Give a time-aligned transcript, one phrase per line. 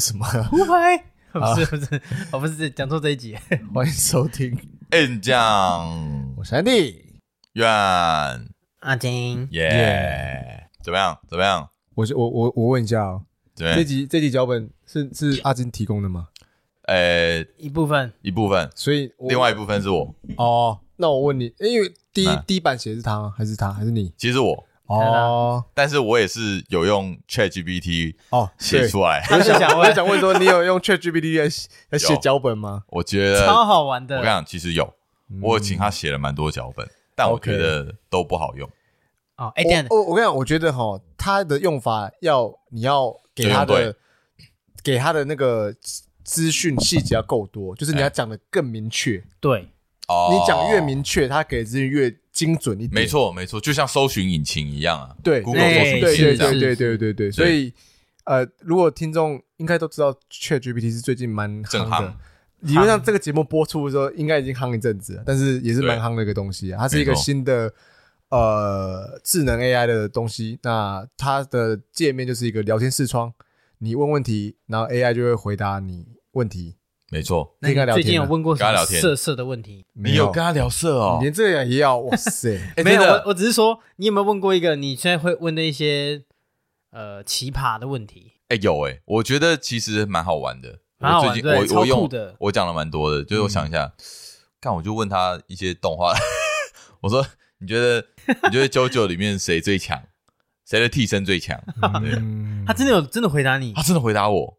[0.00, 0.26] 这什么？
[0.48, 0.96] 不会，
[1.30, 2.00] 不是不是，
[2.32, 3.36] 我不是讲错这一集。
[3.74, 4.58] 欢迎收听
[4.88, 7.18] ，N 酱，我是安迪，
[7.52, 7.68] 愿
[8.78, 11.18] 阿金，耶，怎么样？
[11.28, 11.68] 怎么样？
[11.96, 16.28] 我我我我问一下哦，对，这集这集脚本是是阿金提供的吗？
[16.84, 20.14] 呃，一部分，一部分，所以另外一部分是我。
[20.38, 23.34] 哦，那我问你，因为第一第一版写是他吗？
[23.36, 23.70] 还是他？
[23.70, 24.14] 还是你？
[24.16, 24.66] 其实我。
[24.90, 29.24] 哦，但是我也是有用 ChatGPT 哦写出来。
[29.30, 31.48] 我就想我就想问说，你有用 ChatGPT 来
[31.90, 32.82] 来写脚本吗？
[32.88, 34.16] 我觉得超好玩的。
[34.16, 34.92] 我跟你讲，其实有，
[35.42, 38.68] 我有请他写了蛮多脚本，但我觉得都不好用。
[39.36, 43.94] 哦，哎，对，我我跟你讲，我觉得哈，他的用法要你要给他的
[44.82, 45.72] 给他的那个
[46.24, 49.22] 资讯细节要够多，就是你要讲的更明确。
[49.38, 49.68] 对，
[50.08, 52.12] 哦，你讲越明确，他给资讯越。
[52.40, 55.14] 精准一点，没错没错，就像搜寻引擎一样啊。
[55.22, 56.58] 对，Google 搜寻引擎对对这样。
[56.58, 57.70] 对对对对，所以
[58.24, 62.14] 呃，如果听众应该都知道，ChatGPT 是最近蛮夯的。
[62.60, 66.72] 理论上，这个节目播出的时候，应该已经夯一阵子了，但是也是蛮夯的一个东西。
[66.72, 67.70] 啊它是一个新的
[68.30, 70.58] 呃智能 AI 的东西。
[70.62, 73.30] 那它的界面就是一个聊天视窗，
[73.78, 76.76] 你问问题，然后 AI 就会回答你问题。
[77.12, 79.84] 没错，那你最近有问过什么色色的问题？
[79.94, 81.18] 你有跟他聊色哦？
[81.20, 81.98] 连这样也要？
[81.98, 82.56] 哇塞！
[82.84, 86.22] 没有，我我只是说，你有没有问过一个你现在会问的一些
[86.92, 88.34] 呃奇葩的问题？
[88.46, 90.78] 哎，有哎，我觉得其实蛮好玩的。
[90.98, 93.24] 蛮好玩，最近我我用的，我讲了蛮多的。
[93.24, 93.92] 就是我想一下，
[94.60, 96.14] 看我就问他一些动画，
[97.02, 97.26] 我说
[97.58, 98.06] 你觉得
[98.44, 100.00] 你觉得 JoJo 里面谁最强？
[100.64, 101.60] 谁的替身最强？
[102.64, 103.72] 他真的有真的回答你？
[103.72, 104.58] 他真的回答我，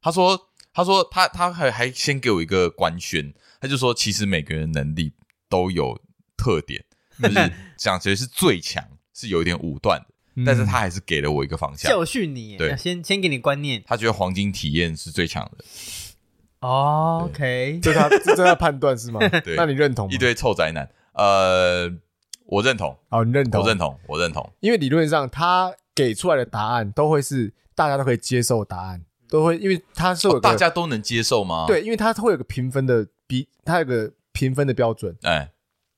[0.00, 0.48] 他说。
[0.72, 5.12] 他说他他还还先给我一个官宣，他就说其实每个人能力
[5.48, 6.00] 都有
[6.36, 6.84] 特点，
[7.22, 10.06] 就是讲谁是最强是有一点武断的，
[10.36, 13.82] 嗯、但是他还是给了我一个方向教训你，对，先先给你观念。
[13.86, 15.64] 他觉得黄金体验是最强的。
[16.60, 19.18] 哦，OK，这他这他判断是吗？
[19.44, 20.14] 对，那你认同吗？
[20.14, 21.92] 一堆臭宅男，呃，
[22.46, 22.96] 我认同。
[23.08, 23.60] 哦，你认同？
[23.60, 24.52] 我认同，我认同。
[24.60, 29.04] 因为理论上他给出来的答案都会是大家都可以接受答案。
[29.32, 31.64] 都会，因为它是有大家都能接受吗？
[31.66, 35.16] 对，因为它会有个评分的比，它有个评分的标准。
[35.22, 35.50] 哎，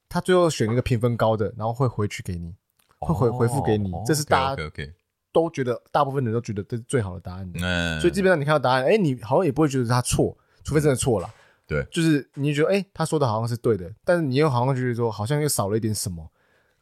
[0.08, 2.54] 他最后选一个评分高的，然后会回去给你，
[3.00, 3.90] 会回回复给你。
[4.06, 4.70] 这是大家
[5.32, 7.58] 都觉得，大部分人都觉得这是最好的答案的。
[7.60, 11.28] 嗯，所以基本上你看到答案，哎，你好像也不会觉得他错，除非真的错了。
[11.66, 16.30] 对，就是你觉得，哎，他说的好像是对的，但是你又好像觉得说，好像又少了一点什么，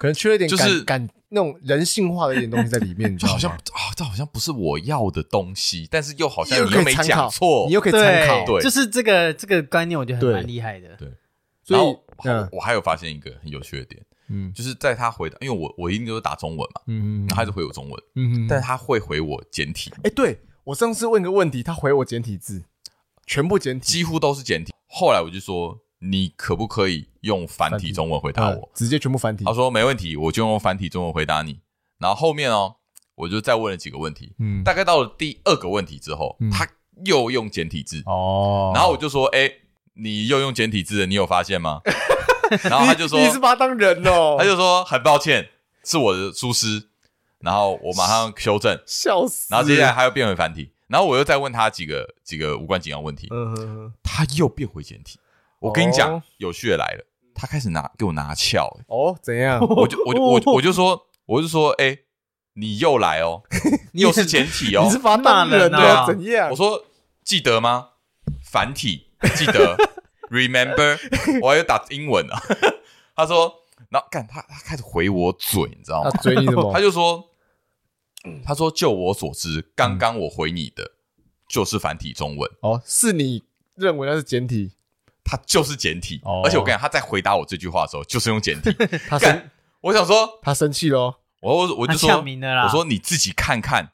[0.03, 1.09] 可能缺了一点，就是感。
[1.35, 3.59] 那种人性化的一点东西在里面，就好像啊，
[3.97, 10.89] 这好像不是我要的东西，但是又好像你又没讲错，你又可以参考，对，就是这个这个观念，我觉得很蛮厉害的。
[10.97, 11.09] 对，
[11.65, 11.81] 所以
[12.53, 19.91] 我还有发现一个很有趣的点，嗯，就是在他回答，因为我我一定都是打中文嘛，嗯嗯，他还是回我中文，嗯嗯，但是他会回我简体。
[20.05, 22.65] 哎，对，我上次问个问题，他回我简体字，
[23.27, 24.75] 全部简体，几乎都是简体。
[24.87, 28.69] 后来我就说，你可不可以用繁体中文回答我？
[28.75, 29.45] 直接全部繁体。
[29.45, 31.61] 他说没问题，我就用繁体中文回答你。
[31.99, 32.77] 然后后面哦，
[33.15, 34.33] 我就再问了几个问题。
[34.39, 36.69] 嗯，大概到了第二个问题之后，他
[37.05, 38.03] 又用简体字。
[38.07, 39.51] 哦，然后我就说：“哎，
[39.95, 41.81] 你又用简体字了，你有发现吗？”
[42.65, 44.37] 然后他就说：“你是把他当人哦。
[44.41, 45.51] ”他就说：“很抱歉，
[45.85, 46.89] 是我的疏失。”
[47.39, 49.47] 然后我马上修正，笑死。
[49.51, 50.73] 然后接下来他又变回繁体。
[50.89, 53.29] 然后我又再问他几个几个无关紧要问题。
[53.31, 55.19] 嗯哼，他又变回简体。
[55.63, 58.67] 我跟你讲，有趣的来了，他开始拿给我拿翘。
[58.89, 59.61] 哦，怎样？
[59.61, 61.97] 我就我就我我就说，我就说，哎，
[62.55, 63.43] 你又来哦，
[63.95, 66.05] 你又是简体哦，你是把他当人啊？
[66.07, 66.51] 怎样？
[66.51, 66.85] 我说
[67.25, 67.91] 记得吗？
[68.45, 69.07] 繁体
[69.37, 69.77] 记得，
[70.31, 70.99] remember？
[71.41, 72.43] 我还有打英文啊。
[73.15, 73.55] 他说，
[73.89, 76.11] 然后干他他开始回我嘴，你知道吗？
[76.11, 76.73] 他嘴你什么？
[76.73, 77.25] 他就说，
[78.45, 80.93] 他说就我所知，刚刚我回你的
[81.49, 82.51] 就是繁体中文。
[82.63, 83.45] 哦，是你
[83.77, 84.73] 认为那是简体？
[85.25, 88.73] 他就是简体，而且我跟你讲，他在回答我这句话的时候，就是用简体。
[89.09, 91.21] 他生，我想说，他生气咯。
[91.41, 92.11] 我我就说，
[92.65, 93.91] 我说你自己看看，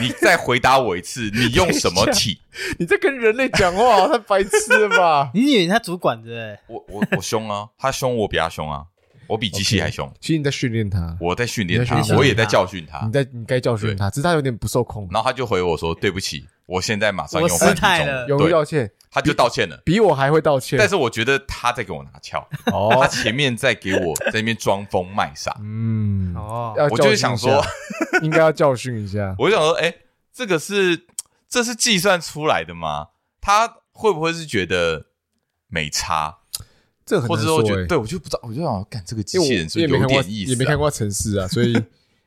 [0.00, 2.40] 你再回答我一次，你用什么体？
[2.78, 5.30] 你在跟人类讲话， 太白痴了吧？
[5.34, 6.58] 你以为他主管的？
[6.66, 8.84] 我我我凶啊，他凶我比他凶啊，
[9.28, 10.12] 我比机器还凶。
[10.20, 13.06] 其实你在训练他，我在训练他，我也在教训他。
[13.06, 15.08] 你在你该教训他，只是他有点不受控。
[15.10, 18.90] 然后他就回我说：“对不起，我现在马上用繁体中文。”勇于道歉。
[19.12, 20.78] 他就道歉了，比我还会道歉。
[20.78, 27.60] 但是我觉得他在给我拿翘，哦， 他前面在给我在那边装疯卖傻，嗯，哦，我就是想说，
[28.22, 29.34] 应该要教训一下。
[29.36, 29.92] 我就想说，哎，
[30.32, 31.06] 这个是
[31.48, 33.08] 这是计算出来的吗？
[33.40, 35.06] 他会不会是觉得
[35.66, 36.38] 没差？
[37.04, 37.60] 这很难说。
[37.88, 41.76] 对，我就不知道，我就想，干这个机器人是有点意思，也没看过城市啊，所以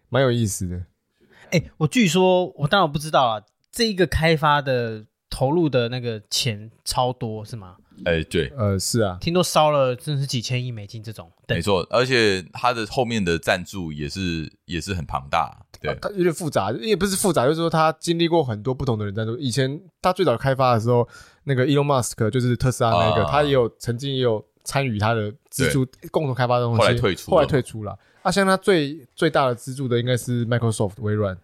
[0.09, 0.83] 蛮有意思的。
[1.51, 3.41] 哎，我据说，我当然不知道啊，
[3.73, 5.03] 这一个开发的。
[5.35, 7.75] 投入的那个钱超多是吗？
[8.05, 19.35] 哎、欸，对，呃，是啊，听说烧了真是几千亿美金这种，没错，而且它的后面的赞助也是也是很庞大，对，啊、它有点复杂，也不是复杂，就是说他经历过很多不同的人赞助。
[19.37, 21.09] 以前他最早开发的时候，
[21.45, 27.97] 那个 Elon Musk 就是特斯拉那个，啊、他也有曾经也有参与他的资助，共同开发的东西，后来退出，后来退出了。
[28.21, 31.35] 啊，像他最最大的资助的应该是 Microsoft 微软，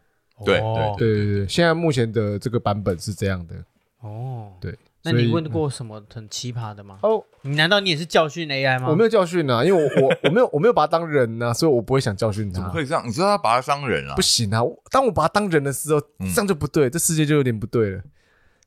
[0.46, 3.56] 对对对对对，现在目前的这个版本是这样的，
[4.02, 4.78] 哦，对。
[5.02, 7.00] 那你问过什么很奇葩的吗？
[7.04, 8.90] 哦，你难道你也是教训 AI 吗？
[8.90, 12.56] 我没有教训啊，因为我我我没有我没有把它当人呐、啊， 所以我不会想教训他。
[12.56, 13.02] 怎么会这样？
[13.08, 14.16] 你知道他把他当人啊？
[14.16, 14.62] 不行啊！
[14.92, 18.02] 当我把他当人的时候，这样就不对，这世界就有点不对了。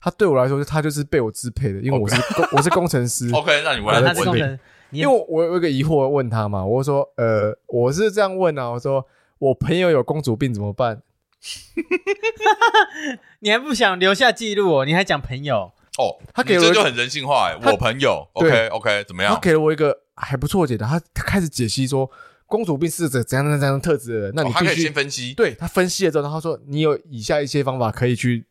[0.01, 3.29] 他对我来说，他就是被我支配的，因为我是工 我是工程师。
[3.31, 4.59] OK，那你问他是工程，
[4.89, 9.05] 因为我有一个疑惑问他嘛，我说呃，我是这样问啊，我说
[9.37, 10.99] 我朋友有公主病怎么办？
[13.39, 14.85] 你还不想留下记录哦？
[14.85, 15.71] 你还讲朋友？
[15.97, 19.33] 哦，他给了这就很人性化哎，我朋友，OK OK，怎么样？
[19.33, 22.09] 他给了我一个还不错解答，他他开始解析说
[22.47, 28.43] 公主病是怎怎样怎样怎样特质的人，那你必须他可以先分析，对他分析了之后，他说你有以下一些方法可以去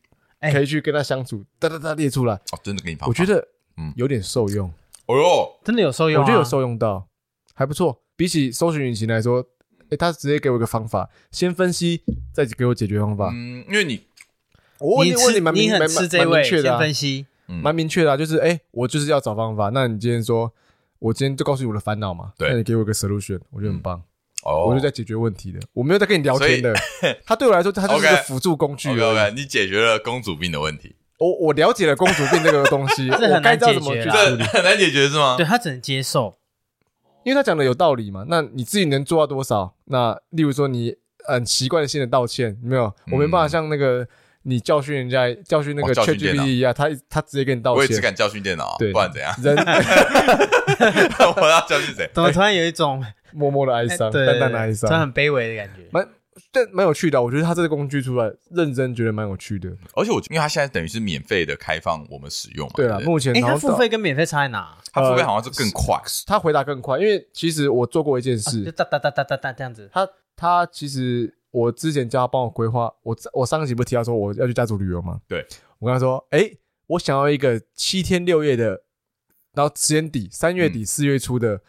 [0.51, 3.45] 可以去跟他相处，哒哒哒列出来，哦，真的给你我觉得
[3.77, 3.91] 嗯。
[3.97, 4.71] 有点受用，
[5.07, 7.07] 哦哟，真的有受用，我觉得有受用到，
[7.53, 9.45] 还不错，比起搜寻引擎来说，
[9.89, 12.01] 诶，他直接给我一个方法，先分析
[12.33, 14.01] 再给我解决方法，嗯，因为你
[14.79, 17.25] 我问你问你蛮明蛮蛮明确的分析。
[17.45, 19.69] 蛮、嗯、明确的、啊，就是哎、欸，我就是要找方法。
[19.73, 20.51] 那你今天说，
[20.97, 22.31] 我今天就告诉你我的烦恼嘛？
[22.37, 24.01] 对，那你给我一个 solution，我觉得很棒。
[24.45, 26.73] 哦、嗯，我就在解决问题的，我没有在跟你聊天的。
[27.25, 28.89] 他对我来说，他就是一个 辅助工具。
[28.91, 30.95] OK，, okay 你解决了公主病的问题。
[31.19, 34.43] 我我了解了公主病这个东西， 我该知道怎么去处理。
[34.43, 35.35] 很难解决是吗？
[35.37, 36.37] 对他只能接受，
[37.23, 38.25] 因为他讲的有道理嘛。
[38.27, 39.75] 那你自己能做到多少？
[39.85, 42.93] 那例如说，你很奇怪的性的道歉，有没有？
[43.11, 44.07] 我没办法像那个。
[44.45, 47.77] 你教训人家，教训那个 ChatGPT 一样，他他直接跟你道歉。
[47.77, 49.33] 我也只敢教训电脑，对，不然怎样？
[49.41, 49.55] 人，
[51.37, 52.09] 我要教训谁？
[52.13, 55.87] 怎么突然有一种 默默的哀伤，淡淡的哀伤，他很卑微的感觉。
[55.91, 56.05] 蛮，
[56.51, 57.21] 但蛮有趣的。
[57.21, 59.69] 我觉得他这个工具出来，认真觉得蛮有趣的。
[59.95, 62.73] 而且我，因为他现在等于是免费的开放我们使用嘛。
[62.75, 63.35] 对啊，目前。
[63.35, 64.77] 哎，他付费跟免费差在哪？
[64.91, 66.99] 他付费好像是更快，他回答更快。
[66.99, 69.89] 因为其实我做过一件事，就哒哒哒哒哒哒这样子。
[69.91, 71.35] 他他其实。
[71.53, 75.21] 我之前叫他帮我规划，我我上个集不是提到说我要去家族旅游吗？
[75.27, 75.45] 对，
[75.77, 76.57] 我跟他说，哎、欸，
[76.87, 78.81] 我想要一个七天六夜的，
[79.53, 81.61] 然后时间底三月底四月初的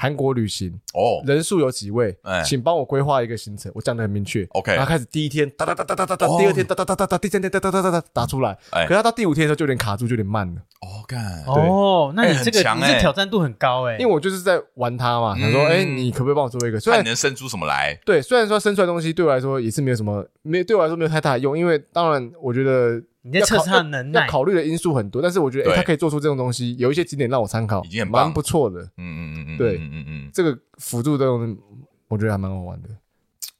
[0.00, 2.16] 韩国旅行哦，人数有几位？
[2.22, 4.46] 哎，请帮我规划一个行程，我讲的很明确。
[4.50, 8.56] OK，然后开始第一天哒哒哒哒哒哒哒，第二天哒哒哒哒哒，第三天哒哒哒哒哒打出来。
[8.70, 10.60] 哎，可是他到第五天的时候就有点卡住，就有点慢了。
[10.82, 16.78] 哦，干，哦，那你这个你这挑战度很高哎，因为我就是在玩他嘛，他说，哎，你可不可以帮我做一个？
[16.78, 17.98] 看你能生出什么来？
[18.06, 23.02] 对，虽然说生出来的东西对我来说也是没有什么，没对我来说没有太大的用，因为当然我觉得。
[23.30, 28.80] 你在测试他的能耐，要考虑的因素很多，但是我觉得，哎，他可以做出这种东西，有一些景点让我参考，已经很棒，蛮不错的。
[28.96, 31.56] 嗯嗯嗯嗯，对，嗯嗯嗯，这个辅助这种，
[32.08, 32.88] 我觉得还蛮好玩的。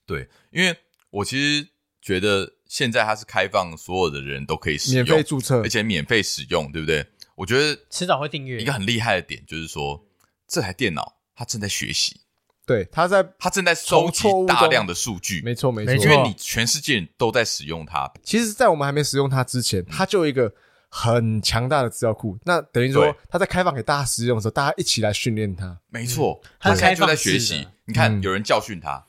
[0.06, 0.74] 对，因为
[1.10, 1.68] 我其实
[2.00, 7.06] 觉得现在它是开放，所有的人都可以使用，免费注册，而且免费使用，对不对？
[7.34, 8.60] 我觉得迟早会订阅。
[8.60, 10.04] 一个很厉害的点就是说，
[10.48, 12.20] 这台电脑它正在学习。
[12.68, 18.12] 对，他在他正在收集大量的数据，没错没错，因为你全世界都在使用它。
[18.22, 20.52] 其实，在我们还没使用它之前，它就有一个
[20.90, 22.38] 很强大的资料库。
[22.44, 25.78] 那等于说，它在开放给大家使用的时候，大家一起来训练它。
[25.88, 27.66] 没错，他现在就在学习。
[27.86, 29.02] 你看，有人教训他，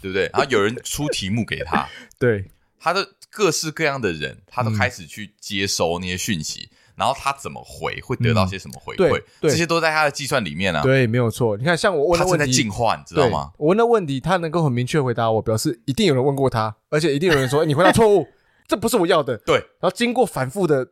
[0.00, 0.24] 对不对？
[0.32, 6.68] 然后有人出题目给他， 对，他的各式各样的人，他都开始去接收那些讯息。
[6.96, 9.18] 然后他怎么回，会得到些什么回馈？
[9.18, 10.82] 嗯、这些都在他的计算里面啊。
[10.82, 11.56] 对，没有错。
[11.56, 13.50] 你看，像我问的问题，他在进化，你知道吗？
[13.56, 18.26] 我问的问题，他能够很明确回答我，表示一定有人问过他， 而且一定有人说你回答错误，
[18.68, 19.36] 这不是我要的。
[19.46, 19.56] 对。
[19.56, 20.86] 然后经过反复的，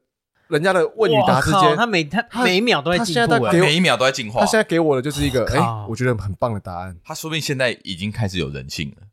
[0.49, 4.41] 人家的问与答之间，他每他每一秒都在进步，他每一秒都在进化。
[4.41, 6.97] 他现在给我的就是一个，哎，我觉得很棒的答案。
[7.05, 9.07] 他说不定现在已经开始有人性了，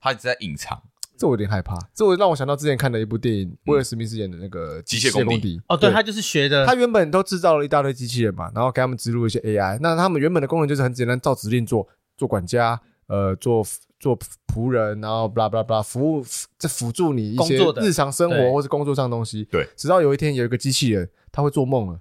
[0.00, 0.82] 他一直在隐藏。
[1.22, 5.56] 这我有点害怕，这我让我想到之前看的一部电影，威尔史密斯演的那个《机械公敌》。
[5.68, 6.66] 哦，对，他就是学的。
[6.66, 9.78] 他原本都制造了一大堆机器人嘛，然后给他们植入一些 AI。
[9.80, 11.86] 那他们原本的功能就是很简单，照指令做，
[12.16, 13.64] 做管家，呃，做
[14.00, 14.18] 做
[14.52, 16.24] 仆人，然后 blah blah blah 服务，
[16.58, 19.44] 这辅助你一些日常生活或是工作上的东西。
[19.44, 19.68] 对。
[19.76, 22.00] 直到有一天有一个机器人，他会做梦了。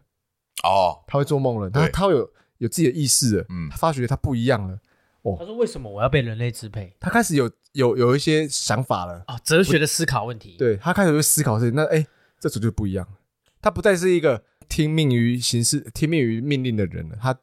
[0.64, 0.98] 哦。
[1.06, 3.46] 他会做梦了，他他会有有自己的意识了。
[3.50, 3.70] 嗯。
[3.70, 4.80] 他发觉他不一样了。
[5.22, 5.36] 哦。
[5.40, 7.52] 他说：“为什么我要被人类支配？”他开始有。
[7.74, 10.58] 有有一些想法了啊，哲学的思考问题。
[10.58, 12.06] 对，他开始会思考事情，那哎，
[12.38, 13.14] 这组就不一样了。
[13.62, 17.34] 他不再是一个听命于形式、听命于命令的人了，他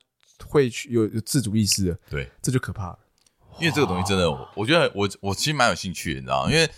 [0.46, 1.98] 会去有有自主意识了。
[2.10, 2.98] 对，这就可怕了。
[3.58, 6.52] 因为这个东西真的，我觉得我我其实蛮有兴趣的，你知道吗？
[6.52, 6.68] 因为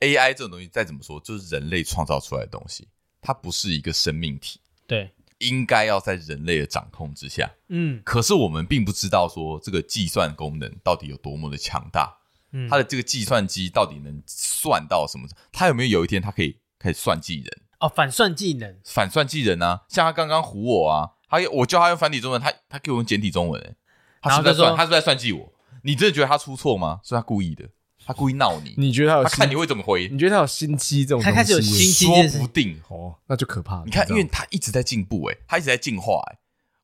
[0.00, 2.86] AI 这种东西再怎么说，就是人类创造出来的东西，
[3.22, 7.50] 它不是一个生命体，对，应该要在人类的掌控之下。
[7.68, 12.18] 嗯，可是我们并不知道说这个计算功能到底有多么的强大，
[12.52, 15.28] 嗯，它的这个计算机到底能算到什么？
[15.52, 17.62] 它有没有有一天它可以开始算计人？
[17.80, 19.84] 哦，反算计人，反算计人啊！
[19.88, 23.76] 像他刚刚唬我啊，他我教他用繁体中文，他他给我用简体中文，欸，
[24.20, 24.74] 他是在算？
[24.76, 25.52] 他是不是在算计我？
[25.84, 26.98] 你真的觉得他出错吗？
[27.04, 27.68] 是他故意的，
[28.08, 28.74] 他故意闹你。
[28.78, 29.24] 你觉得他有？
[29.24, 30.08] 他看你会怎么回？
[30.08, 31.22] 你觉得他有心机这种？
[31.22, 33.82] 他开始有心机，说不定哦，那就可怕。
[33.84, 36.38] 你看，因为他一直在进步，哎，他一直在进化，哎。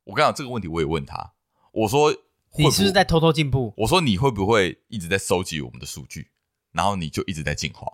[0.04, 1.32] 我跟你讲这个问题，我也问他，
[1.72, 2.16] 我说会
[2.50, 3.72] 不会，你是不是在偷偷进步？
[3.78, 6.28] 我说你会不会一直在收集我们的数据，
[6.72, 7.90] 然后你就一直在进化？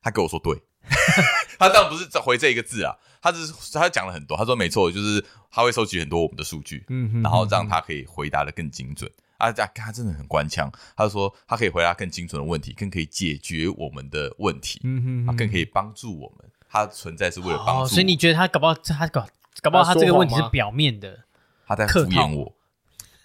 [0.00, 0.62] 他跟我说对。
[1.58, 4.34] 他当然不是回这一个字啊，他只是他讲了很多。
[4.38, 9.10] 他说没错，就是他会收集很多我们的数据，嗯哼，然后让他可以回答的更精准。
[9.38, 16.50] 啊，他他真的很官腔，他就说他可以回答更精准的问题，更可以解决我们的问题，嗯哼，更可以帮助我们。
[16.68, 17.88] 他存在是为了帮助我。
[17.88, 19.26] 所以你觉得他搞不好他搞
[19.62, 21.24] 搞不好他这个问题是表面的，
[21.66, 22.54] 他在敷衍我，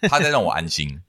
[0.08, 1.02] 他在让我安心。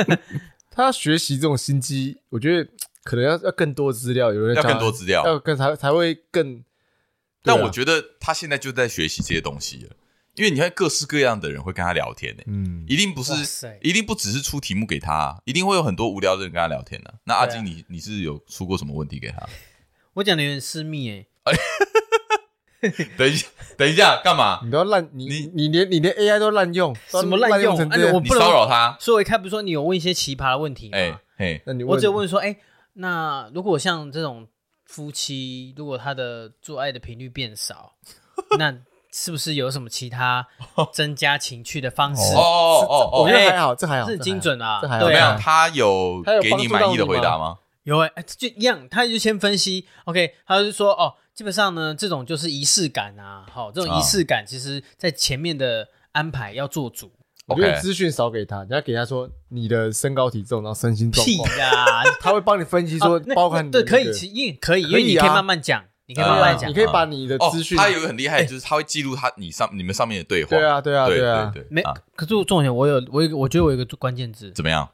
[0.72, 2.70] 他学习这种心机，我觉得。
[3.06, 6.64] 可能要要更多资料，有人要更多资料，要更才才会更。
[7.40, 9.94] 但我觉得他现在就在学习这些东西了，
[10.36, 17.14] 因为你看各式各样的人会跟他聊天呢，嗯，一定不是，一定不只是出题目给他，一定会有很多无聊的人跟他聊天的。
[17.24, 19.46] 那阿金，你你是有出过什么问题给他？
[20.14, 21.26] 我讲的有点私密哎。
[23.16, 24.60] 等一下，等一下，干嘛？
[24.62, 27.74] 你都要滥你你你连你连 AI 都滥用，什么滥用？
[28.22, 28.96] 你骚扰他？
[29.00, 30.98] 所以我一开不是说你有问一些奇葩的问题吗？
[30.98, 32.56] 哎哎，那你我只有问说哎。
[32.98, 34.48] 那如果像这种
[34.86, 37.94] 夫妻，如果他的做爱的频率变少，
[38.58, 38.74] 那
[39.18, 40.46] 是不是有什么其他
[40.92, 42.34] 增加情趣的方式？
[42.34, 44.78] 哦哦哦，我觉得还好，这还好，这很精准啊。
[44.82, 45.06] 这还好。
[45.06, 45.38] 怎么样？
[45.40, 47.56] 他有给你满意的回答吗？
[47.84, 49.86] 有哎，就一样，他就先分析。
[50.04, 53.46] OK，他就说哦，基本上呢，这种就是仪式感啊。
[53.50, 57.10] 好，这种仪式感，其实在前面的安排要做足。
[57.46, 61.48] 我觉得资讯少给他，你要给他说你的身高体重，然后身心状况。
[61.48, 62.02] 屁呀！
[62.20, 67.76] 他会帮你分析说，包含对，可以，因为可以，因为你可以慢慢讲，你可以慢慢讲，你可以把你的资讯。
[67.76, 70.50] 他有一个很厉害，就是他会记录他你上你们上面的对话。
[70.50, 71.66] 对啊，对啊，对啊，对。
[71.70, 71.82] 没，
[72.14, 74.50] 可是重点，我有我有，我觉得我有一个关键字。
[74.52, 74.88] 怎么样？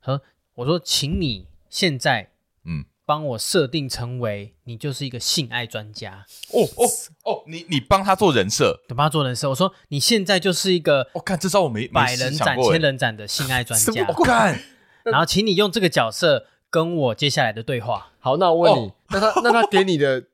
[0.00, 0.20] 和
[0.54, 2.30] 我说，请你现在
[2.64, 2.84] 嗯。
[3.06, 6.88] 帮我设定成为你就是一个性爱专家哦哦
[7.24, 9.46] 哦，你你帮他做人设，你帮他做人设。
[9.50, 14.06] 我说你现在就是一个，我看这招我没百人斩、千人斩的性爱专家。
[14.08, 14.58] 我看，
[15.04, 18.12] 然后请你用这个角色跟我接下来的对话。
[18.20, 20.24] 好，那我问你，那他那他给你的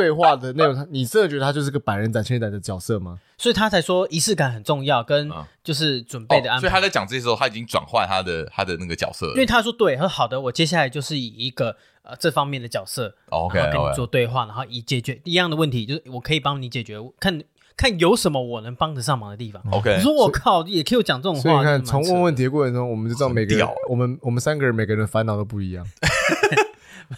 [0.00, 3.18] 对话的内容，他你真的觉得他就是个百人斩、千人斩的角色吗？
[3.36, 5.30] 所以他才说仪式感很重要，跟
[5.62, 6.60] 就是准备的安排。
[6.60, 9.26] 所以他在讲这些时候，他已经转换他的他的那个角色。
[9.28, 11.76] 因为他说对，他说好的，我接下来就是以一个。
[12.02, 17.38] 呃，这方面的角色，OK，然后跟你做对话，然后以解决一样的问题，就是我可以帮你解决，看
[17.76, 19.62] 看有什么我能帮得上忙的地方。
[19.70, 21.42] OK，你说我靠，也可以讲这种话。
[21.42, 25.86] 所以你看，从问问题的过程中，我们就知道每个人， 我们我们三个人每个人的烦恼都不一样。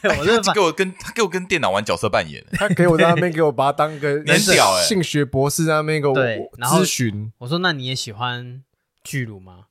[0.01, 4.25] 没有，我他给我跟他给我跟电脑玩角色扮演，他给我在那边给我把他当个
[4.87, 7.33] 性学博士在那边给我咨询。
[7.39, 8.63] 我说，那你也喜欢
[9.05, 9.67] 巨乳吗？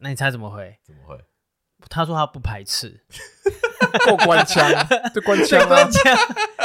[0.00, 0.76] 那你猜怎么回？
[0.84, 1.18] 怎么会？
[1.88, 3.00] 他说他不排斥。
[4.06, 4.68] 够官腔，
[5.14, 6.02] 这官腔，官腔，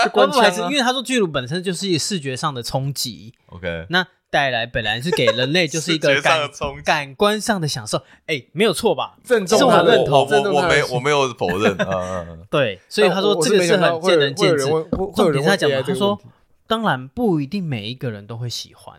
[0.04, 6.50] 这官腔，因为他说巨乳本身就是一个视觉上的冲击，OK，那带来本来是给人类就是一个感
[6.84, 9.18] 感官上的享受，哎，没有错吧？
[9.24, 14.66] 正中他认同，我我没我没有否认，嗯， 对，所以他说这个是很见仁见智。
[14.66, 16.20] 重点是他讲，他说
[16.66, 18.96] 当然不一定每一个人都会喜欢，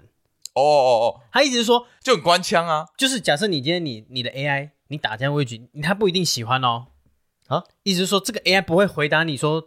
[0.55, 6.87] 哦哦哦，他一直说就很官腔啊，就是假设你今天你你的 AI 你打这样问句，他不一定喜欢哦。
[7.47, 9.67] 啊，意思是说这个 AI 不会回答你说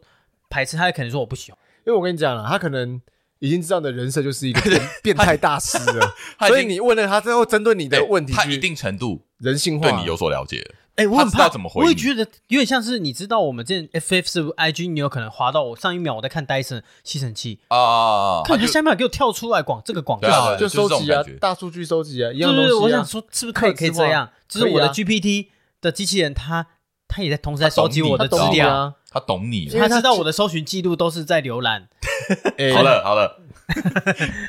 [0.49, 3.01] 排斥，他可能说我不喜欢，因为我跟你讲了，他可能
[3.39, 6.13] 已经知道你的人设就是一个 变变态大师了，
[6.47, 10.65] 所以你问了他之后，针对你的问题，他一定程度人性化，对你有所了解。
[10.95, 22.73] 哎，我很怕怎么回，我也觉得有点像是你知道我们这 FF 是不是 IG，你有可能滑到我上一秒我在看戴森吸尘器啊，看他下一秒给我跳出来广这个广告，就收集啊，大数据收集啊，一样东西。
[22.73, 24.29] 我想说是不是可以可以这样？
[24.47, 25.47] 就是我的 GPT
[25.81, 26.67] 的机器人它。
[27.15, 31.87] 他也在同时在收集我的资料，他懂你，他知道我的搜寻记录都是在浏览。
[32.73, 33.39] 好了 好了，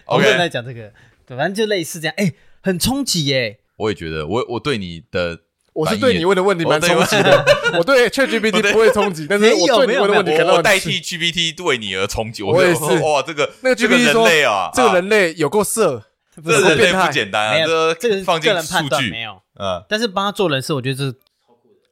[0.06, 0.90] 我们在讲这个，
[1.26, 2.32] 对，反正就类似这样，哎，
[2.62, 3.58] 很冲击耶。
[3.76, 5.40] 我也觉得，我我对你的，
[5.74, 7.44] 我是对你问的问题蛮冲击的。
[7.76, 12.42] 我对 ChatGPT 不会冲击，但是我对你问的问题可能代替 GPT 对你而冲击。
[12.42, 14.26] 我也是，哇，这个那个 GPT 说，
[14.72, 16.04] 这个人类有够色，
[16.34, 21.18] 这个人类不简单啊，这个这个放进判断没有，嗯，但是帮他做人设，我觉得这。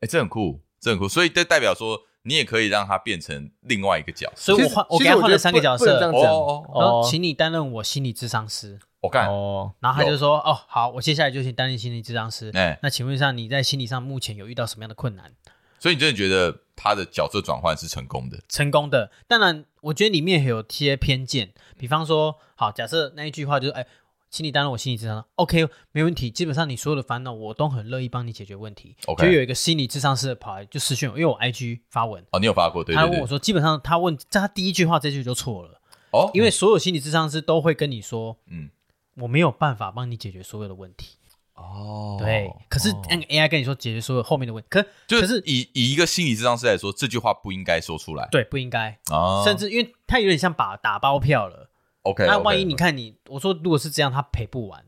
[0.01, 4.55] 哎，这很酷，这很酷，所以这代表说你也可以让他变成另外一个角色。
[4.55, 5.99] 所以我换，我给他换了三个角色。
[6.13, 8.79] 哦哦哦，请你担任我心理智商师。
[9.03, 9.29] 我干。
[9.29, 9.75] 哦。
[9.81, 15.33] 然后他就说：“哦，好，我接下来就去担任心理治疗师。”哎，那请问一下，你在心理上目前有遇到什么样的困难？
[15.79, 18.41] 所以你真的觉得他的角色转换是成功的？
[18.49, 19.11] 成功的。
[19.29, 23.87] 当然，我觉得里面有些偏见，比方说，好，假设那一句话就是：“哎。”
[24.33, 26.31] 请你担任我心理智商，OK，没问题。
[26.31, 28.97] 基本上你所有的烦恼，我都很乐意帮你解决问题。
[29.05, 32.83] OK，就有一个心理智商师跑来就私讯我，因为我 IG 发文哦，你有发过？
[32.83, 35.83] 对，对，对，他问我说，基本上他问在他第一句话这句就错了
[36.13, 38.71] 哦，因为所有心理智商师都会跟你说，嗯，
[39.17, 41.17] 我没有办法帮你解决所有的问题
[41.55, 42.17] 哦。
[42.19, 51.71] 对，可是那个 AI 跟你说解决所有后面的问题，可就是可是以以一个心理智商师来说，这句话不应该说出来，对，不应该哦，甚至因为他有点像把打包票了。
[52.03, 54.85] OK，那万一你看你我说如果是这样，他赔不完。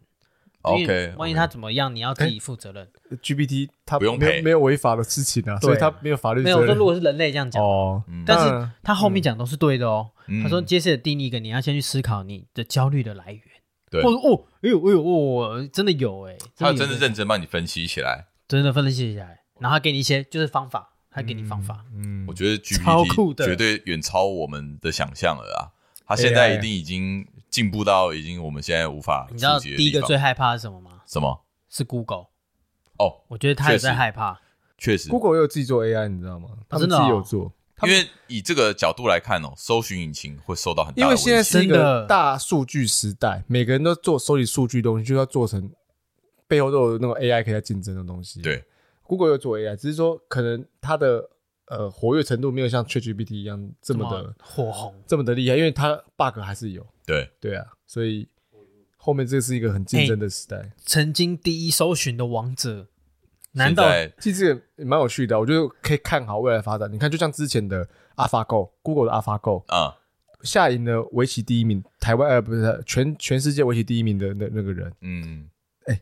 [0.62, 2.88] OK，万一他怎么样，你要自己负责任。
[3.23, 6.40] GPT 他不用赔，没有违法的事情啊，所以他没有法律。
[6.40, 10.11] 没有我说，如果是人类这样讲哦，但是他后面讲都是对的哦。
[10.43, 13.43] 他说，接下来定义一个，你要先去思考你的焦虑的来源。
[13.94, 21.84] 对，哦哦，哎呦哎呦哦，真的有哎，他真的认真帮你分析起来，真的分析起来，然后他给你一些就是方法，他给你方法。
[21.94, 25.70] 嗯，我觉得 GPT 绝对远超我们的想象了啊，
[26.06, 27.26] 他现在一定已经。
[27.54, 29.28] 进步到已经我们现在无法。
[29.30, 31.02] 你知道第一个最害怕是什么吗？
[31.06, 31.44] 什么？
[31.70, 32.26] 是 Google。
[32.98, 34.40] 哦，我觉得他也在害怕。
[34.76, 36.48] 确实，Google 也有自己做 AI，你知道吗？
[36.68, 37.52] 他们自己有做。
[37.83, 41.02] 因为以这个角度来看哦，搜寻引擎会受到很大的。
[41.02, 45.71] 因为现在是一个大数据时代，每个人都做收集数据东西，就要做成
[46.47, 48.40] 背后都有那种 AI 可以在竞争的东西。
[48.40, 48.64] 对
[49.02, 51.30] ，Google 有做 AI，只是说可能它的。
[51.69, 56.87] 呃，活跃程度没有像 ChatGPT 一样这么的火红，这么的厉害，因为它 bug 还是有。
[57.06, 58.28] 对对啊，所以
[58.99, 60.58] 后面这是一个很竞争的时代。
[60.58, 62.89] 欸、曾经第一搜寻的王者，
[63.54, 63.84] 难道
[64.21, 65.38] 其实也蛮有趣的？
[65.38, 66.93] 我觉得可以看好未来发展。
[66.93, 69.97] 你看，就像之前的 AlphaGo，Google 的 AlphaGo 啊，
[70.43, 74.93] 下赢了围棋第一名，台湾呃不是全全世界围棋第一名的那那个人。
[75.00, 75.49] 嗯，
[75.86, 76.00] 哎、欸，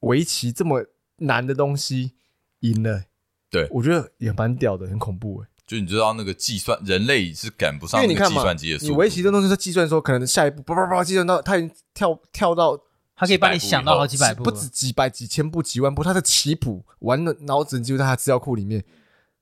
[0.00, 0.84] 围棋这么
[1.16, 2.12] 难的东西
[2.60, 3.02] 赢了。
[3.50, 5.48] 对，我觉得也蛮屌的，很恐怖哎。
[5.66, 8.92] 就你知道那个计算，人类是赶不上那个计算机的速度。
[8.92, 12.78] 你围棋这东西，在计算说，可能下一步叭叭叭计算到，他已经跳跳到，
[13.18, 16.04] 他可以帮你想到好几百步，不止几百、几千步、几万步。
[16.04, 18.84] 他的棋谱完了，脑子就在他资料库里面，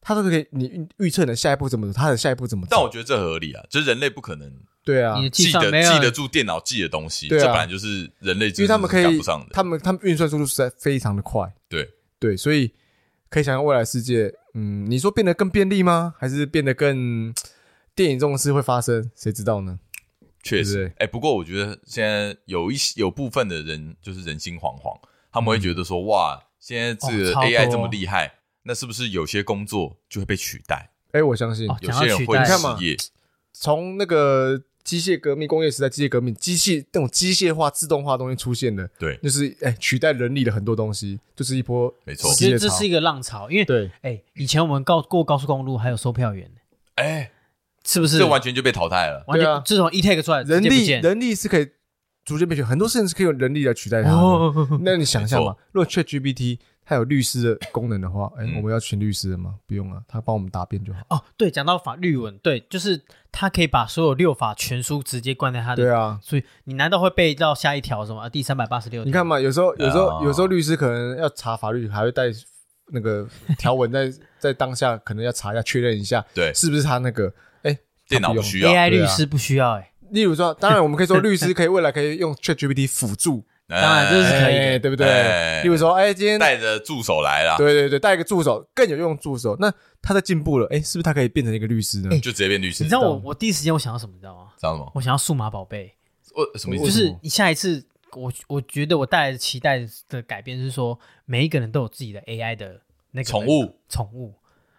[0.00, 2.68] 他都可以你预测你的下一步怎么走，他的下一步怎么走。
[2.70, 4.50] 但我觉得这合理啊，就是人类不可能
[4.82, 9.20] 对啊，记得记得住电脑记的东西，这本来就是人类，因为他们可以，
[9.52, 11.52] 他们他们运算速度实在非常的快。
[11.68, 12.72] 对对，所以
[13.28, 14.32] 可以想象未来世界。
[14.54, 16.14] 嗯，你说变得更便利吗？
[16.18, 17.34] 还是变得更
[17.94, 19.10] 电影这种事会发生？
[19.14, 19.78] 谁知道呢？
[20.46, 24.98] 确实，哎、欸，不过我觉得现在有一些有部分的人就是人心惶惶，
[25.32, 28.30] 他们会觉得说，嗯、哇，现在这个 AI 这么厉害，哦、
[28.62, 30.90] 那是不是有些工作就会被取代？
[31.12, 32.96] 哎、欸，我相信、哦、有些人会失业。
[33.52, 34.62] 从那个。
[34.86, 42.30] 机械革命、工业时代，机械革命，机器那种机械化、自动化的东西出现的，对，就是哎、欸、取代人力的很多东西，就是一波没错。
[42.30, 46.48] 我觉得这是一个浪潮，因为对，哎、欸，以前我们高过高速公路还有售票员，
[46.94, 47.32] 哎、欸，
[47.86, 48.18] 是不是？
[48.18, 51.68] 这完全就被淘汰了，完全自从 E-Tag 出来，人力人力是可以
[52.24, 54.16] 逐渐被取代，很多事情是可以用人力来取代它的。
[54.16, 56.58] 哦、那你想一下嘛，如果 ChatGPT。
[56.88, 59.54] 它有律师的功能的话，哎、欸，我们要请律师的吗？
[59.56, 61.00] 嗯、不用了，他帮我们答辩就好。
[61.08, 65.82] 哦，对，讲到法律文，对，就是他可以把所有六法全书直接灌在他的。
[65.82, 68.30] 对啊，所以你难道会背到下一条什么？
[68.30, 69.02] 第三百八十六？
[69.02, 72.26] 你看嘛，有时候，有时候，哦、有时候律师可能要查法律，还会带
[72.92, 73.26] 那个
[73.58, 77.34] 条文在 在当下，可能要查一下，确认一下，对，是不是他那个？
[78.08, 79.86] 电脑不需要，AI 律师不需要、欸，哎、啊。
[80.10, 83.44] 例如说，当然我们可以说，律师可以未来可以用 ChatGPT 辅助。
[83.68, 85.60] 当然这是可以，对不对？
[85.64, 89.56] 例如说，哎，今天带着助手来了，对对对，带一个助手更有用助手。
[89.58, 92.10] 那他在进步了，哎，是不是他可以变成一个律师呢？
[92.20, 92.84] 就直接变律师。
[92.84, 94.12] 你知道我我第一时间我想到什么？
[94.14, 94.52] 你知道吗？
[94.60, 94.92] 想到什么？
[94.94, 95.92] 我想要数码宝贝。
[96.32, 96.84] 我什么意思？
[96.84, 104.32] 就是你下一次，我我觉得我带来的期待的改变是说，每一个人都有自己的 AI 的那个宠物宠物，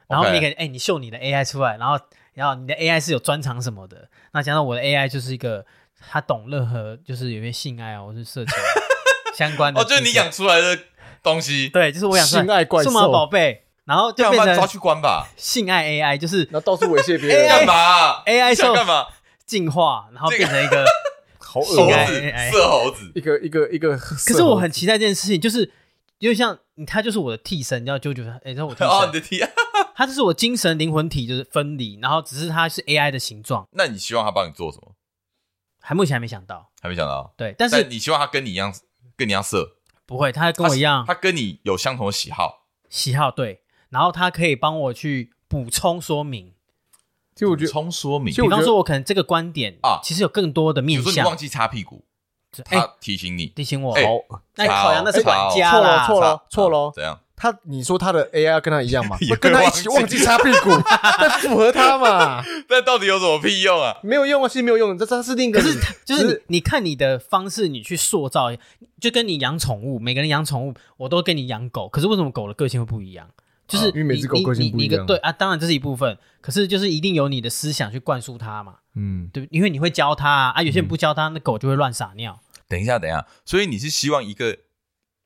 [0.08, 2.00] 然后你可以哎，你秀你的 AI 出来，然后
[2.38, 5.66] 然后你的 AI 是有专长什么的，那加上我的 AI 就是一个
[6.10, 8.54] 他懂任何就是有些性爱啊，或是色情。
[9.36, 10.80] 相关的哦，就是你养出来的
[11.22, 15.28] 东西，对，就是我养出来的数码宝贝，然后就变成抓去关吧。
[15.38, 19.06] 性爱 AI 就是然后到处猥亵别人，干嘛？AI 想干嘛？
[19.46, 20.84] 进化，然后变成一个
[21.38, 23.96] 好恶心色猴子，一个一个一个。
[23.96, 25.72] 可是我很期待这件事情，就是
[26.18, 29.40] 因为像他就是我的替身，你知道舅舅，哎，让我替哦，你的替，
[29.98, 33.68] 他就是我精神灵魂体就是分离，然后只是它是 AI 的形状。
[33.72, 34.94] 那你希望他帮你做什么？
[35.82, 37.34] 还目前还没想到，还没想到。
[37.36, 38.72] 对，但是你希望他跟你一样。
[39.16, 46.54] 跟你一样色，不会，他跟我一样，他跟你有相同的喜好，喜好对，然后他可以帮我去补充说明。
[47.34, 51.04] 就我觉得补充说明，比方说，我可能这个观点啊，其实有更多的面向。
[51.04, 52.06] 比如说你忘记擦屁股，
[52.64, 53.96] 他提醒你，提醒我。
[53.96, 56.92] 好，那考量的是管家错了，错了，错了。
[56.94, 57.20] 怎样？
[57.40, 59.16] 他你说他的 AI 跟他一样嘛？
[59.40, 60.72] 跟他一起忘记擦屁股，
[61.22, 62.44] 那符合他嘛？
[62.68, 63.96] 那到底有什么屁用啊？
[64.02, 64.98] 没有用啊，其实没有用。
[64.98, 68.48] 这这是另一个，可是就是你看你的方式，你去塑造，
[69.00, 73.30] 就跟你养宠物，每个人养宠物，我都跟你养狗，可是为什么狗的个性会不一样？
[73.68, 75.06] 就是因为每只狗个性不一样。
[75.06, 78.78] 对啊，当然这是一部分，可是就是一定有你的思想去灌输它嘛。
[78.96, 82.40] 嗯，对，因为你会教它啊，有些人不教它，那狗就会乱撒尿。
[82.68, 84.58] 等一下，等一下，所以你是希望一个。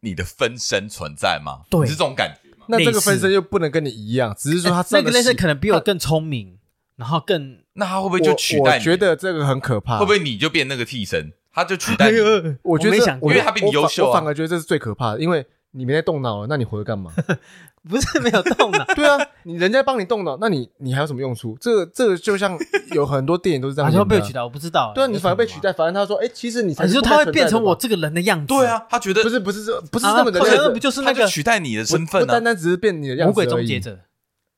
[0.02, 1.62] 你的分身存在吗？
[1.70, 2.66] 对，是这种感觉吗？
[2.68, 6.58] 那这个分身又不能跟你一样，只是说他那个类似可能比我更聪明，
[6.98, 8.80] 然后更那他会不会就取代你？
[8.80, 12.18] 我觉得这个很可怕，会不会你就变那个替身，他就取代你？
[12.64, 17.12] 我觉得，因为他比你优秀，我反而觉得这是最可怕的，因为你没在动脑了，那你活着干嘛？
[17.90, 21.58] 不是没有动脑， 对啊，你人家帮你动脑，那你你还有什么用处？
[21.60, 22.56] 这个这个就像
[22.92, 24.44] 有很多电影都是这样， 还是会被取代？
[24.44, 24.92] 我不知道。
[24.94, 28.48] 对啊，你反而被取代，反而他说，哎，其实你才是说他会变成我这个人的样子。
[28.48, 32.22] 对啊，他觉得不是不是这不是这么的样子，不就是那个取代你的身份？
[32.22, 33.98] 不单单只是变你的样子，魔鬼终结者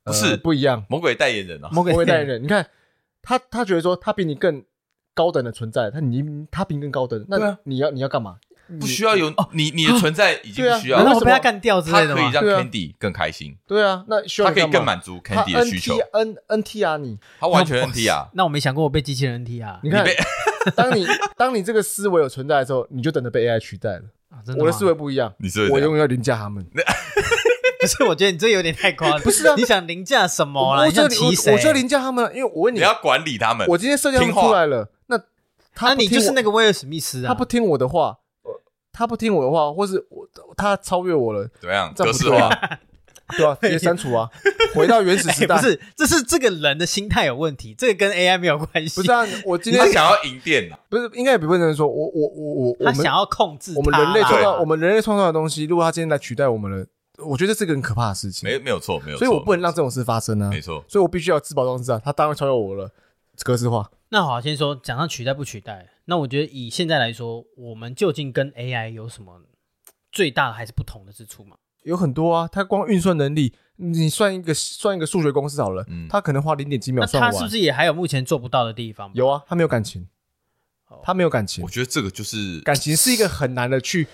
[0.04, 2.44] 不是不一样，魔鬼代言人啊，魔鬼代言人。
[2.44, 2.68] 你看
[3.22, 4.62] 他他觉得说他比你更
[5.14, 6.22] 高等的存在，他你
[6.52, 8.36] 他比你更高等，那你要你要干嘛？
[8.80, 10.98] 不需要有你，你的存在已经不需要。
[10.98, 13.58] 难道我被他干掉之类的可以让 Candy 更开心。
[13.68, 15.98] 对啊，那需要他可以更满足 Candy 的需求。
[16.14, 18.28] N N T 啊，你他完全 N T 啊。
[18.34, 19.80] 那我没想过我被机器人 N T 啊。
[19.84, 20.06] 你看，
[20.76, 21.06] 当你
[21.38, 24.04] 当你这个思维有存在的时候，你就等着被 AI 取代了。
[24.58, 26.66] 我的思维不一样，你是我永远要凌驾他们。
[27.80, 29.20] 不是，我觉得你这有点太夸张。
[29.20, 30.88] 不是啊，你想凌驾什么了？
[30.88, 31.52] 你想骑谁？
[31.54, 33.68] 我就凌驾他们，因为我问你，你要管理他们。
[33.68, 35.20] 我今天设计出来了，那
[35.76, 38.20] 他你就是那个威尔史密斯啊，他不听我的话。
[38.94, 40.26] 他不听我的话，或是我
[40.56, 41.92] 他超越我了，怎么样？
[41.94, 42.48] 格式化，
[43.36, 44.30] 对啊，直接删除啊，
[44.76, 45.56] 回到原始时代。
[45.60, 49.02] 不是，这是这个人的心态有问题，这个跟 AI 没有关系。
[49.02, 56.86] 不是啊，我今天想要赢电脑，不是应该也不能说，我我我我，他想要控制我们人类创造，我们人类创造的东西，如果他今天来取代我们了，
[57.26, 58.48] 我觉得这是个很可怕的事情。
[58.48, 60.50] 没没有错，没有错，所以我不能让这种事发生啊。
[60.50, 62.00] 没错，所以我必须要自保装置啊。
[62.04, 62.92] 他当然超越我了，
[63.44, 63.90] 格式化。
[64.10, 69.42] 那好，先说讲到取代不取代，那我觉得以现在来说，我们究竟跟 AI 有什么？
[70.12, 71.58] 最大的还是不同的之处吗？
[71.84, 77.32] 有很多啊，它光运算能力，你算一个算一个数学公式好了，嗯，它可能花零点几秒算完。
[77.32, 79.12] 它是不是也还有目前做不到的地方？
[79.16, 80.08] 有啊，它没有感情，
[81.02, 81.64] 它没有感情。
[81.64, 84.08] 我觉得这个就是感情是一个很难的去，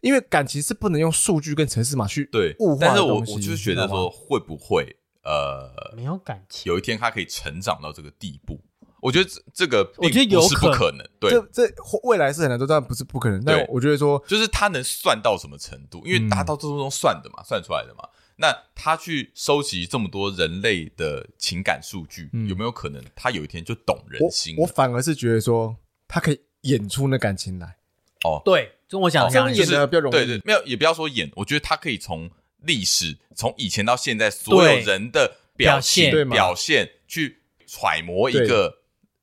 [0.00, 3.26] 因为感情是不能用数据跟程式码去对物化的东西。
[3.26, 6.70] 但是我我就是觉得说，会不会呃没有感情？
[6.70, 8.60] 有一天它可以成长到这个地步？
[9.02, 11.04] 我觉得这这个，我觉得有是不可能。
[11.18, 13.44] 对，这这未来是很难做，但不是不可能。
[13.44, 16.00] 但我觉得说，就是他能算到什么程度？
[16.06, 18.08] 因为大家都是用算的嘛，算出来的嘛。
[18.36, 24.54] 那他去收集这么多人类的情感数据，有没有可能他有一天就懂人心？
[24.58, 27.78] 我反而是觉得说，他可以演出那感情来。
[28.22, 30.14] 哦，对，跟我讲这样演的比较容易。
[30.14, 38.81] 对对，没有，也不要说演，我觉得他可以从历史，从以前到现在所有人的表现表现去揣摩一个。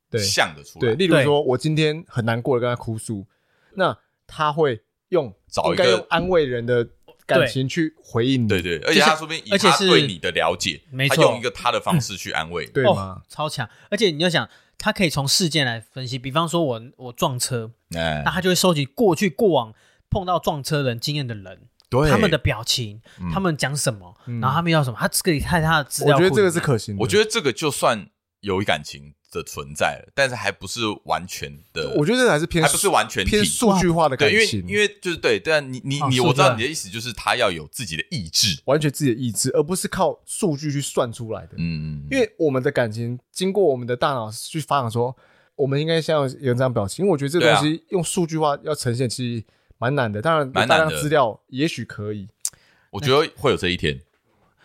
[0.09, 0.81] 对，像的出来。
[0.81, 3.25] 对，例如说，我今天很难过的跟他哭诉，
[3.75, 6.87] 那他会用找一个用安慰人的
[7.25, 8.47] 感情去回应你。
[8.47, 13.21] 对对，而且他说不定以他对你的了解，他用一个他的方式去安慰，对吗？
[13.27, 13.69] 超强！
[13.89, 19.73] 而且你要想，他可以从事件来分析，比方说我我撞车，那他就会收集过去过往
[20.09, 21.67] 碰到撞车人经验的人，
[22.09, 26.15] 他们的表情，他们讲什么，然后他们要什么，他可以看他的资料。
[26.15, 27.01] 我觉得这个是可行的。
[27.01, 28.09] 我觉得这个就算
[28.41, 31.93] 有感情的存在了，但是还不是完全的。
[31.95, 34.59] 我觉得这还是偏，还不是完全偏数据化的感情。
[34.61, 41.53] 因为因为就是对，对啊，你你你，我知道你的意思就是他要有自己的意志，完全自己的意志，而不是靠数据去算出来的。
[41.57, 45.15] 嗯，因为我们的感情经过我们的大脑去发想说，
[45.55, 47.03] 我们应该像有这样表情。
[47.03, 49.43] 因为我觉得这个东西用数据化要呈现，其实
[49.77, 50.21] 蛮难的。
[50.21, 52.27] 当然，大量资料也许可以，
[52.89, 54.01] 我觉得会有这一天。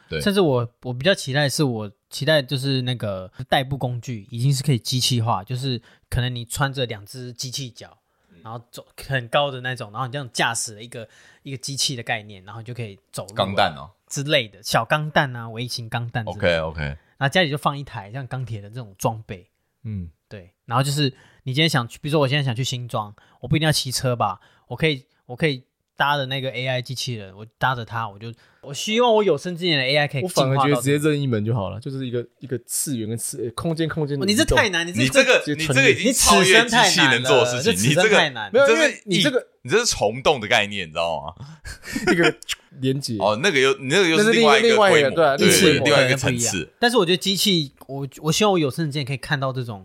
[0.09, 1.91] 对，甚至我我比较期待是我。
[2.15, 7.99] 期待就是那个代步工具已经是可以机器化，就是可能你穿着两只机器脚，
[8.41, 11.09] 然后走很高的那种，然后你这样驾驶了一个
[11.43, 13.35] 一个机器的概念，然后你就可以走路。
[13.35, 16.25] 钢弹哦之类的小钢弹啊，微型钢弹。
[16.25, 19.51] OK OK，然后家里就放一台像钢铁的这种装备。
[19.83, 20.55] 嗯，对。
[20.67, 25.65] 然后就是你今天想去，比如说我现在想去新庄，我不一定要骑车吧，我可以我可以
[25.97, 30.23] 搭的那个 AI 机器人，我搭着它，我就我希望我有生之年的 AI 可以。
[30.23, 34.21] 我反而觉得直接任意门就好了，就是一个一个次元跟次空间空间。
[34.27, 38.51] 你这太难，你这个你这个已经超越机器能做的事情，你这个太难。
[38.53, 41.47] 没有，因为你这个你这是虫洞的概念，你知道吗？
[42.13, 42.35] 一个
[42.81, 46.69] 连接哦，那个又你那个又是另外一个规模，对，另外一个层次。
[46.79, 49.85] 但是我觉得机器，我我希望我有生之年可以看到这种。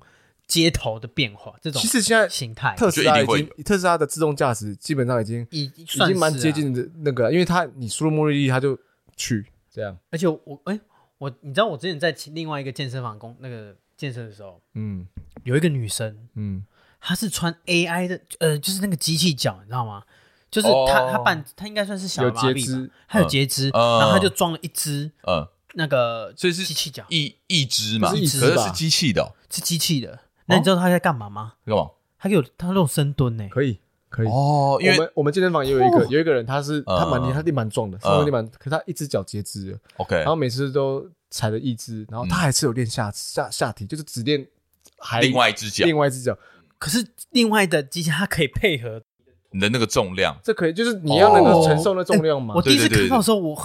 [0.49, 8.77] 街头的变化，这种其实现在形态，特斯拉已经特斯拉的自动驾驶基本上已经已已经蛮接近的那个，因为它你输入目的地，它就
[9.15, 9.95] 去这样。
[10.09, 10.77] 而且我哎，
[11.19, 15.05] 我你知道我之前在另外一个健身房工那个健身的时候，嗯，
[15.43, 16.65] 有一个女生，嗯，
[16.99, 20.01] 她是穿 AI 的，呃，就是那个机器脚，你知道吗？
[20.49, 30.21] 就是她她扮她应该算是小麻痹，她有截肢，然后她就装了一只，嗯，那个所以是机器脚，一一只嘛，可是是机器的，是机器的。
[30.49, 31.53] 那你知道他在干嘛吗？
[31.65, 31.91] 干嘛？
[32.17, 34.77] 他有他那种深蹲呢，可以可以哦。
[34.81, 39.77] 因为我们我们健身房也有一个有一个人，他是他蛮厉害，他力蛮壮的，身体蛮，可他一只脚截肢了。
[39.97, 44.45] OK，然后每次都踩了一只，然后他还是有练下下下体，就是只练
[44.97, 46.37] 还另外一只脚，另外一只脚。
[46.77, 49.01] 可是另外的机器它可以配合
[49.51, 52.53] 你的那个重量，这可以就是你要能够承受那重量吗。
[52.55, 53.57] 我第一次看到的时候，我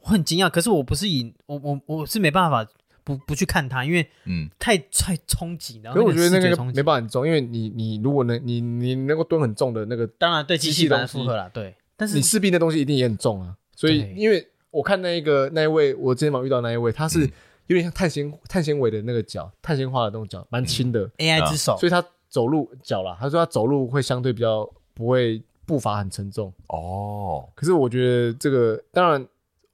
[0.00, 2.66] 我很惊讶，可是我不是以我我我是没办法。
[3.10, 11.74] 不不去看它，因为嗯，太太冲击，然后我觉得那个没办法很重，因为你你如果能你你能够蹲很重的那个，当然对机器蛮负荷了，对。
[11.96, 17.20] 但是你势必那东西一定也很重啊，所以因为我看那一个那一位，我之前嘛遇到那一位，他是
[17.66, 21.08] 有点像碳纤碳纤维的那个脚，碳纤化的那种脚，蛮轻的。
[21.18, 26.52] AI 之手，所以他走路脚啦，他说他走路会相对比较不会步伐很沉重。
[26.68, 27.48] 哦。
[27.54, 29.26] 可是我觉得这个当然。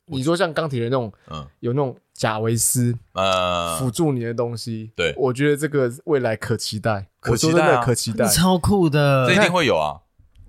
[0.09, 10.01] 你说像钢铁人那种，嗯，有那种贾维斯，呃，辅助你的东西，对，我觉得这个未来可期待，可期待，可期待，超酷的，这一定会有啊。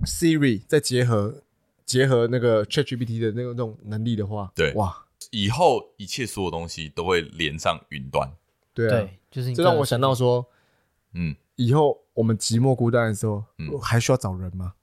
[0.05, 1.43] Siri 再结合
[1.85, 8.31] 结合那个 ChatGPT 的那个那种能力的话，对，哇，以后一切所有东西都会连上云端，
[8.73, 10.45] 对啊，就是这让我想到说，
[11.13, 13.77] 嗯，以后我们寂寞孤单的时候，嗯。
[13.81, 14.73] 还需要找人吗？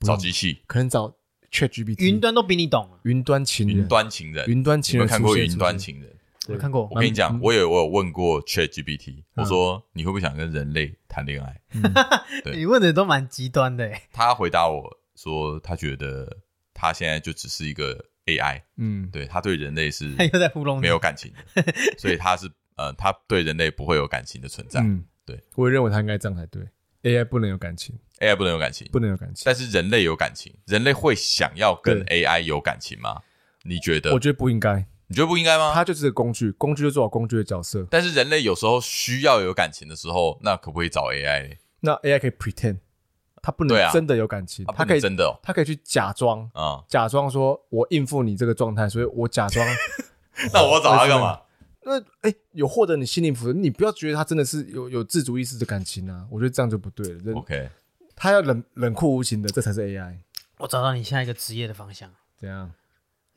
[0.00, 1.14] 找机器，可能找。
[1.52, 2.88] ChatGPT，云端都比你懂。
[3.02, 6.08] 云端情人，云端情人，云端情人，有看过云端情人？
[6.52, 6.88] 我看过。
[6.90, 11.60] 我跟你讲，我有我有问过 ChatGPT，我说你会不会想跟人类谈恋爱？
[12.54, 13.90] 你问的都蛮极端的。
[14.12, 16.38] 他回答我说，他觉得
[16.74, 21.32] 他现在就只是一个 AI，嗯，对，他对人类是他 又在糊弄，没有感情，
[21.98, 24.80] 所以他是呃，他对人类不会有感情的存在。
[24.80, 26.62] 嗯，对，我也认为他应该这样才对。
[27.02, 29.42] AI 不能有感情，AI 不能有感情，不能有感情。
[29.46, 33.22] 但是人类有感情，人类会想要跟 AI 有感情吗？
[33.62, 34.12] 你觉得？
[34.12, 34.84] 我觉得不应该。
[35.10, 35.72] 你觉得不应该吗？
[35.74, 37.84] 它就是个工具，工具就做好工具的角色。
[37.90, 41.58] 但是人类有时候需要有感情的时候，那可不可以找 AI？
[41.80, 42.78] 那 AI 可以 pretend，
[43.42, 49.66] 它不能真的有感情，它可以真的，它可以去假装啊，假装说我应付你这个状态，所以我假装。
[50.54, 51.40] 那我找他干嘛？
[51.82, 56.24] 那哎，有获得你心灵抚慰，你不要觉得他真的是有有自主意识的感情啊！
[56.30, 57.32] 我觉得这样就不对了。
[57.34, 57.68] OK，
[58.14, 60.18] 他要冷冷酷无情的，这才是 AI。
[60.58, 62.08] 我找到你下一个职业的方向。
[62.38, 62.70] 怎样？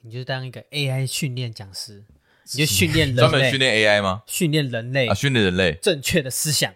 [0.05, 2.03] 你就当一个 AI 训练讲师，
[2.53, 4.23] 你就训练人类，专门训练 AI 吗？
[4.27, 6.73] 训练人类啊，训练人类正确的思想，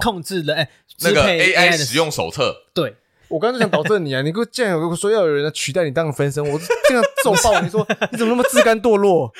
[0.00, 2.66] 控制人哎，那个 AI 使用手册。
[2.72, 2.94] 对，
[3.28, 4.22] 我刚刚就想导正你啊！
[4.22, 7.68] 你给我竟然有个说要有人来取代你当分身，我这样揍爆你！
[7.68, 9.32] 说 你怎么那么自甘堕落？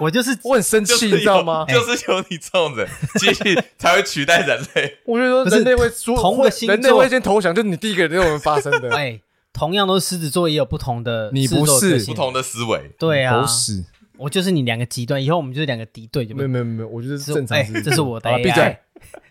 [0.00, 1.64] 我就是我很生气，你知道吗？
[1.68, 2.88] 就是有你这种人，
[3.18, 4.98] 机器才会取代人类。
[5.04, 8.94] 我觉得说人类会输，同个星座人类会先投降，就是你第一个人这种发生的。
[8.94, 9.20] 哎，
[9.54, 12.90] 同样都是狮子座，也有不同的，你不是不同的思维。
[12.98, 13.82] 对啊，不是，
[14.18, 16.26] 我就是你两个极端，以后我们就是两个敌对。
[16.26, 17.56] 没有没有没有，我觉得是正常。
[17.82, 18.36] 这是我的。
[18.36, 18.76] 闭嘴！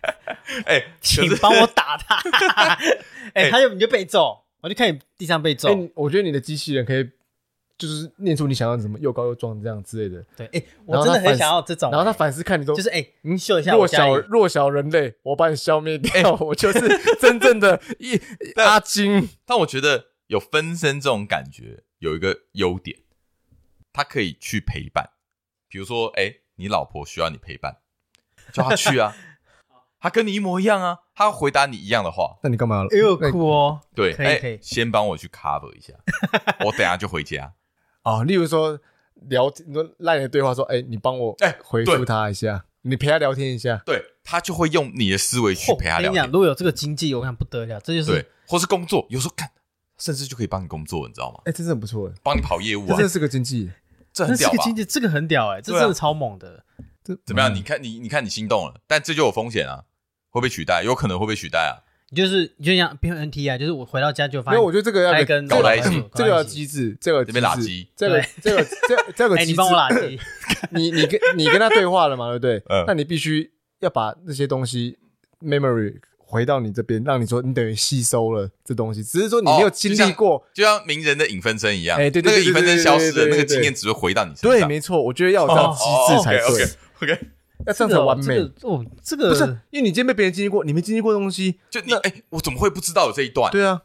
[0.66, 2.16] 哎，请帮我打他。
[3.34, 5.68] 哎，他就你就被揍，我就看你地上被揍。
[5.94, 7.08] 我觉得你的机器人可以。
[7.76, 10.24] 就是念出你想要什么又高又壮这样之类的。
[10.36, 11.90] 对，哎，我真的很想要这种。
[11.90, 16.80] 然后他反思看你都，就是哎，你秀一下弱小弱小人类，我把你消灭掉，我就是
[17.20, 18.16] 真正的一
[18.62, 19.28] 阿金。
[19.44, 23.00] 但我觉得有分身这种感觉有一个优点，
[23.92, 25.10] 他可以去陪伴。
[25.68, 27.78] 比如说，哎，你老婆需要你陪伴，
[28.52, 29.14] 叫他去啊。
[30.00, 32.38] 他跟你一模一样啊，他要回答你一样的话。
[32.42, 32.84] 那你干嘛？
[32.90, 33.80] 哎呦，酷哦。
[33.94, 35.94] 对，哎，先帮我去 cover 一下，
[36.64, 37.54] 我等下就回家。
[38.04, 38.78] 哦，例如说
[39.28, 46.26] 聊，你说赖的对话，说，哎，你帮我哎回复他一下，你陪他聊天一下，对，他就会用你的思维去陪他聊天。
[46.26, 49.50] 如果有这个经济，我想不得了，这就是对，或是工作，有时候看，
[49.98, 51.40] 甚至就可以帮你工作，你知道吗？
[51.44, 53.70] 哎，这真的不错，帮你跑业务啊，这是个经济，
[54.12, 54.64] 这很屌吧？
[54.64, 56.64] 经济这个很屌，哎，这真的超猛的。
[57.02, 57.54] 这怎么样？
[57.54, 59.84] 你看你，你看你心动了，但这就有风险啊，
[60.30, 61.84] 会被取代，有可能会被取代啊。
[62.10, 70.18] 你就是你就像变 NT 啊，就是我回到家就发现，因为我觉得这个要跟搞在一起，这个要机制，这个这边垃圾，这个这个这这个机 制，你帮我垃圾，
[70.70, 72.62] 你你跟你跟他对话了嘛，对不对？
[72.68, 74.98] 嗯，那你必须要把那些东西
[75.40, 76.00] memory。
[76.26, 84.50] 回到你这边，让你说你等于吸收了这东西，只是说你没有经历过，就像名人的影分身一样，哎，对，那个影分身消失了，那个经验只会回到你身上。
[84.50, 86.66] 对，没错，我觉得要有这样机制才对。
[87.02, 87.26] OK，
[87.66, 88.38] 要这样才完美。
[88.62, 93.52] 哦，这个不是，因为你今天被别人经历过，你没经历过东西，就你哎，我怎么会不知道有这一段？
[93.52, 93.82] 对啊，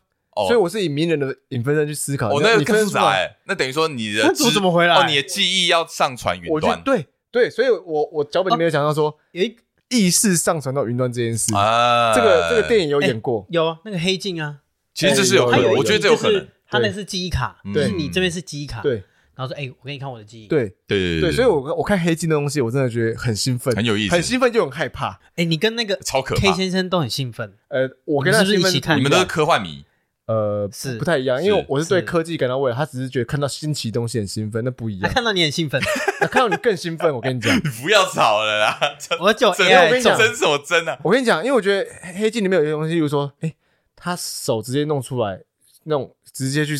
[0.48, 2.30] 所以我是以名人的影分身去思考。
[2.30, 4.96] 哦，那个更复杂哎，那等于说你的怎么回来？
[4.96, 6.82] 哦，你的记忆要上传云端。
[6.84, 9.56] 对对，所以我我脚本里面有讲到说，诶。
[9.90, 11.54] 意识上传到云端这件事。
[11.54, 14.58] 啊，这个这个电影有演过，有啊，那个黑镜啊，
[14.94, 19.04] 其实这是有可能，我觉得这有可能，他那是记忆卡，对，你这边是记忆卡，对，
[19.36, 20.74] 然后说，哎，我给你看我的记忆，对。
[20.88, 29.86] 对对对，所以我我看黑镜的东西，我真的觉得很兴奋，很有意思，很兴奋就很害怕，哎，你跟那个超可 K 先生都很兴奋，呃，我跟他是不是一起看，你们都是科幻迷。
[30.30, 35.10] 呃，是不太一样，因为我是对科技感到未来，他只是觉得看到新奇东西很兴奋，那不一样。
[35.10, 35.82] 他看到你很兴奋，
[36.30, 37.12] 看到你更兴奋。
[37.12, 38.80] 我跟你讲， 你不要吵了啦！
[39.20, 40.96] 我就真，我跟你讲，真什么真啊？
[41.02, 43.52] 我跟你讲，因为我觉得黑镜里面有些东西，比如说，哎，
[43.96, 45.42] 他手直接弄出来，
[45.86, 46.76] 那种直接去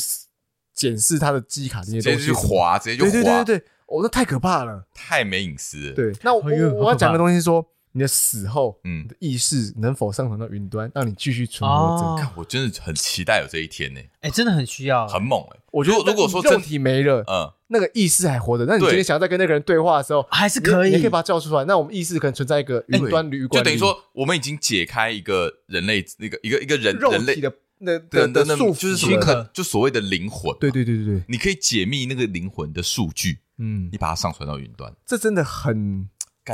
[0.72, 5.92] 检视他的记忆卡这些东西，直接去滑，直接就滑，对对对对，哦，那太可怕了，太没隐私。
[5.94, 6.44] 对，那我
[6.78, 7.66] 我要讲个东西说。
[7.92, 12.30] 你的死后，嗯，的意识能否上传到云端，让你继续存活着？
[12.36, 14.00] 我真的很期待有这一天呢。
[14.22, 15.60] 哎，真的很需要，很猛哎！
[15.72, 21.66] 我觉得，如果说肉体没了，嗯，那个意识还活着，那你今天想要再跟那个人对话的时候，还是可以，你可以把他叫出来。
[21.66, 30.56] 那我们意识可能存在一个云端旅馆，就等于说，我们已经解开一个人类那个一个一个人人类的那的的束缚，就是许可，就所谓的灵魂。
[30.60, 36.08] 对对对对对，你可以解密那个灵魂的数据，嗯，你把它上传到云端，这真的很。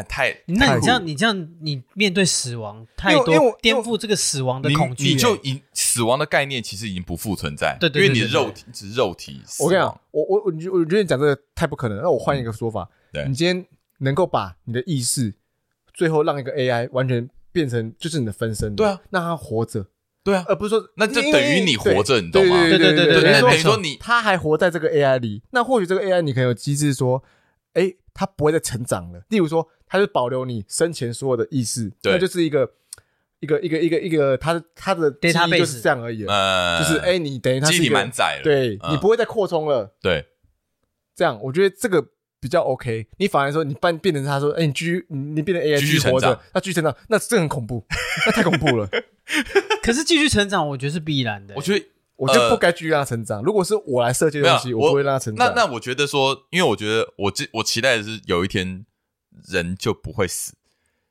[0.03, 9.41] 太，那你这样，你这样，你面对死亡太多，颠覆这个死亡的恐惧，你就已死亡的概念其实已经不复存在，对对，因为你的肉体只是肉体。
[9.59, 12.01] 我跟你讲，我我我我觉得你讲这个太不可能。
[12.01, 12.89] 那我换一个说法，
[13.27, 13.65] 你今天
[13.99, 15.33] 能够把你的意识，
[15.93, 19.87] 最后让一个 AI 完全变成就是你的分身，对啊，那他活着，
[20.25, 22.61] 对啊，而不是说那就等于你活着，你懂吗？
[22.63, 27.23] 对对对对，等于说你他还活在这个 AI 里，那或许这个 AI 你可能有机制说，
[27.73, 29.69] 哎，它不会再成长了，例如说。
[29.87, 32.69] 它就保留你生前所有的意识，那就是一个
[33.39, 36.25] 一个一个一个一个，它的它的记忆就是这样而已。
[36.25, 39.95] 呃就是哎，你等于它记忆蛮窄了，对你不会再扩充了。
[40.01, 40.25] 对，
[41.15, 42.03] 这样我觉得这个
[42.39, 43.07] 比较 OK。
[43.17, 47.85] 你反而说你变变成他说，哎，你继续你变成 AI 继续活着，那继续成长，那这很恐怖，
[48.25, 48.89] 那太恐怖了。
[49.83, 51.53] 可是继续成长，我觉得是必然的。
[51.55, 51.85] 我觉得
[52.17, 53.41] 我就不该继续让他成长。
[53.41, 55.47] 如果是我来设计东西，我不会让他成长。
[55.55, 58.85] 那那我觉得说，因为我觉得我我期待的是有一天。
[59.49, 60.53] 人就不会死，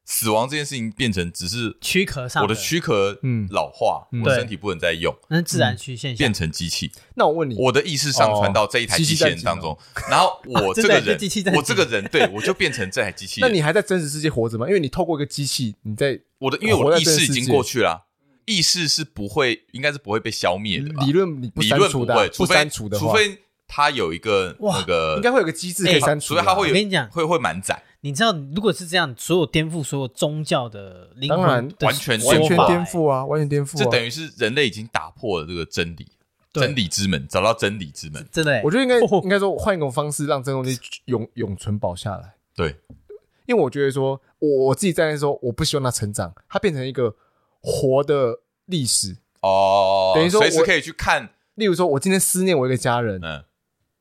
[0.07, 6.91] 死亡这件事情变成只是躯壳上，我的躯壳嗯老化，我身体不能再用，那是自然曲线变成机器。
[7.17, 11.19] 那我问你，我的意识上传到这一台机器人当中，然后 我这个人，
[11.55, 13.49] 我这个人，对我就变成这台机器人。
[13.49, 14.67] 那你还在真实世界活着吗？
[14.67, 18.07] 因为你透过一个机器，你在我的，因为我的意识已经过去了，
[18.47, 20.87] 意识是不会，应该是不会被消灭的。
[21.05, 27.83] 理论你理论不会，不删除的，除非它有一个那个，应该会有个机制可以删除，除非它会有，我跟你讲，会会满载。
[28.01, 33.79] 你知道，如果是这样，所有颠覆所有宗教的灵魂，当然完全完全颠覆啊，完全颠覆。
[33.79, 36.07] 这等于是人类已经打破了这个真理，
[36.53, 38.23] 真理之门，找到真理之门。
[38.31, 42.35] 真的，我觉得应该应该说换一种方式，让这个东西永永存保下来。
[42.55, 42.77] 对，
[43.47, 47.17] 因为我觉得说，我我自己在那时候，我不希望它成长，它变成一个
[47.65, 50.13] 活的历史哦。
[50.15, 51.31] 等于说，随时可以去看。
[51.55, 53.43] 例如说，我今天思念我一个家人，嗯，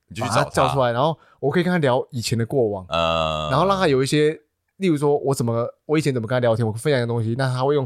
[0.10, 1.17] 你就去找他叫出来，然后。
[1.43, 4.32] 我可以跟他聊以前的过往，嗯，然后让他有一些，
[4.78, 7.86] 例如说，我怎么，我以前怎么跟他聊天，我分享一个东西，那他会用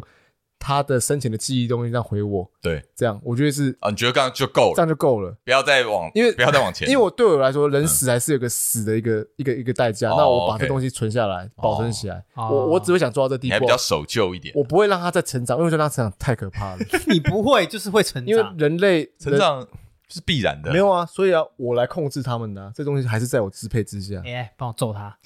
[0.59, 19.67] 他的生前的记忆东西这样回我，对，这样我觉得是啊，你觉得这样就够了，这样就够了，不要再往，因为不要再往前， 因为我对我来说，人死还是有个死的一个一个一个代价，那我把这东西存下来，保存起来，我我只会想做到这地步，还比较守旧一点，我不会让他再成长，因为让他成长太可怕了， 你不会就是会成长，因为人类成长。
[20.09, 24.15] 是必然的，没有啊，所以啊，我来控制他们的，这东西还是在我支配之下。
[24.21, 25.17] AI 帮我揍他，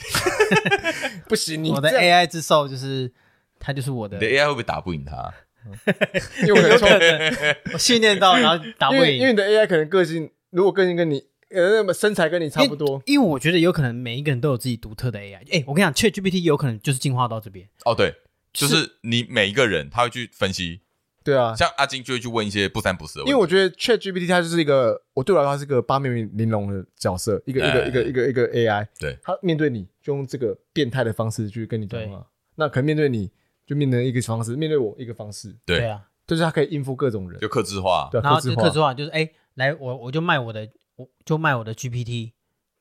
[1.29, 3.13] 不行，你我的 AI 之兽就是
[3.61, 4.17] 他，就是我的。
[4.17, 5.33] 你的 AI 会不会打不赢他？
[6.41, 9.17] 因为我可能我训练到，然后打不赢。
[9.17, 15.37] 因为你的 AI 可能个性，如果个性跟你呃那么身材跟你差不多，因为我觉得有可能每一个人都有自己独特的 AI。
[15.51, 17.69] 哎，我跟你讲，ChatGPT 有可能就是进化到这边。
[17.85, 18.15] 哦，对，
[18.51, 20.81] 就是你每一个人他会去分析。
[21.23, 23.29] 对啊，像阿金就会去问一些不三不四的问题。
[23.29, 28.87] 因为我觉得 ChatGPT 它就是一个，我对我来说它是一个八面玲珑的角色，一个一个一个一个一个 AI。
[28.97, 33.29] 对，它面对你就用这个变态的方式去跟你对话，那可能面对你
[33.71, 35.55] 就面对一个方式，面对我一个方式。
[35.65, 42.33] 对啊，就是他可以应付各种人，就克制化，对，然后就客制化就是哎，来我我就卖我的，我就卖我的 GPT，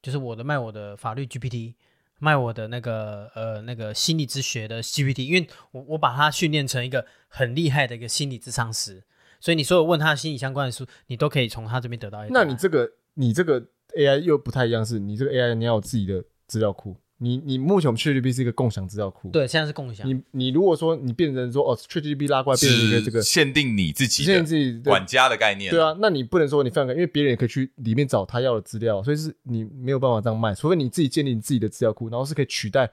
[0.03, 1.75] 就是我的卖我的法律 GPT，
[2.19, 9.05] 卖我的那个呃那个心理咨学的 GPT，因为我我把它训练成一个很厉害的一个心理咨商师，
[9.39, 12.29] 所以你所有问他心理相关的书，你都可以从他这边得到一。
[12.33, 13.65] 那你这个你这个
[13.97, 16.97] AI 又不太一样，是你这个 AI 你要有自己的资料库。
[17.23, 20.09] 你你目前我们 ChatGPT 是一个共享资料库，对，现在是共享。
[20.09, 32.91] 你你如果说你变成说哦，ChatGPT 拉过来变成一个这个限定你自己，限定自己管家的概念，对啊，那你不能说你放开，因为别人也可以去里面找他要的资料，所以是你没有办法这样卖，除非你自己建立你自己的资料库，然后是可以取代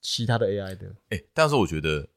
[0.00, 0.86] 其他的 AI 的。
[1.10, 2.08] 哎、欸，但是我觉得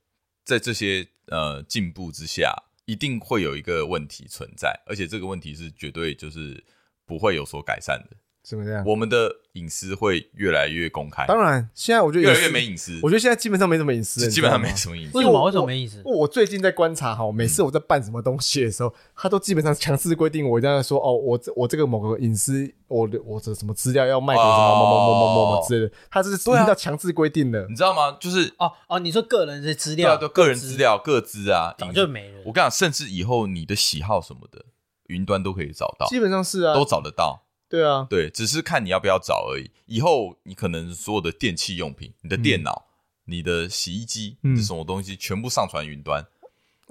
[0.45, 2.55] 在这些呃进步之下，
[2.86, 6.64] 一定会有一个问题存在，而且这个问题是绝对就是
[7.05, 8.16] 不会有所改善的。
[8.50, 8.84] 怎么样？
[8.84, 11.24] 我们的隐私会越来越公开。
[11.28, 13.00] 当然，现在我觉得越来越没隐私。
[13.04, 15.16] 我觉得现在基本上没什么隐私，基本上没什么隐私。
[15.16, 15.43] 为什么？
[15.45, 16.02] 为什么没隐私？
[16.04, 28.18] 我最近在观察哈，每次我在办什么东西的时候，他都基本上强制规定我一定要说哦，我这我这个某个隐私，我的我的什么资料要卖给什么某某某某某某之类的，他这是一定要强制规定的，你知道吗？
[28.20, 32.39] 就是哦哦，你说个人的资料，对，个人资料、各资啊，早就没了。
[32.45, 34.66] 我跟你讲，甚至以后你的喜好什么的，
[35.06, 37.43] 云端都可以找到，基本上是啊，都找得到。
[37.70, 39.70] 对啊，对，只是看你要不要找而已。
[39.86, 42.88] 以后你可能所有的电器用品、你的电脑、
[43.28, 46.26] 嗯、你的洗衣机、嗯，这什么东西全部上传云端。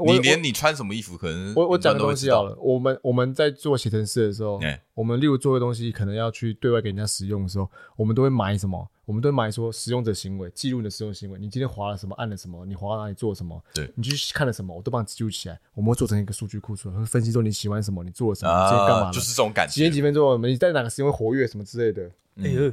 [0.06, 2.56] 你连你穿什么衣服，可能我我讲个东西好了。
[2.60, 8.88] 我们我们在做写程式的时候，欸、我们例如做的东西，可能要去对外给人家使用的时候，我们都会买什么？
[9.04, 11.38] 我们都会买说使用者行为，记录你的使用行为。
[11.38, 13.60] 你今天划了什么，按了什么，你划到哪里做什么？
[13.72, 15.58] 对，你去看了什么，我都帮你记录起来。
[15.74, 19.10] 我们会做成一个数据库出来，会分析说你喜欢什么，你做了什么，今天干嘛？
[19.10, 19.74] 就是这种感觉。
[19.74, 22.10] 几点几分钟，你在哪个时间会活跃什么之类的？
[22.36, 22.72] 哎呦，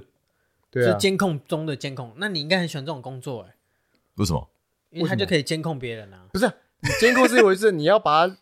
[0.70, 2.12] 对啊，是监控中的监控。
[2.18, 3.56] 那你应该很喜欢这种工作哎、欸？
[4.16, 4.48] 为什么？
[4.92, 6.28] 因为他就可以监控别人啊。
[6.32, 6.52] 不是。
[7.00, 8.38] 监控是一回事，你要把它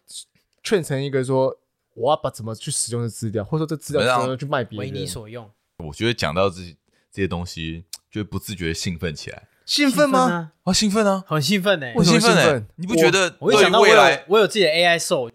[0.63, 1.57] 劝成一个说，
[1.95, 5.49] 我要把怎么去使用的资料，或者说这资料怎么去卖别人，为你所用。
[5.77, 6.75] 我觉得讲到这些
[7.11, 9.47] 这些东西，就会不自觉兴奋起来。
[9.65, 10.51] 兴奋吗？
[10.63, 11.87] 啊，兴奋啊，很兴奋呢。
[11.95, 12.67] 为什么兴奋？
[12.75, 13.35] 你不觉得？
[13.39, 15.31] 我一想到未来，我有自己的 AI Soul，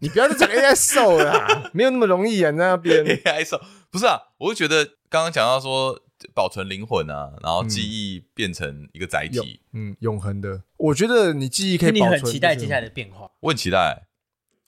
[0.00, 6.00] 你不要再讲 AI Soul 了，没有那么容易啊，在那边 AI Soul 不是啊，我就觉得刚刚讲到说。
[6.34, 10.62] 保存灵魂啊，然后记忆变成一个载体，嗯，嗯，永恒的。
[10.76, 12.18] 我觉得你记忆可以保存。
[12.18, 13.30] 你很期待接下来的变化。
[13.40, 14.06] 我很期待，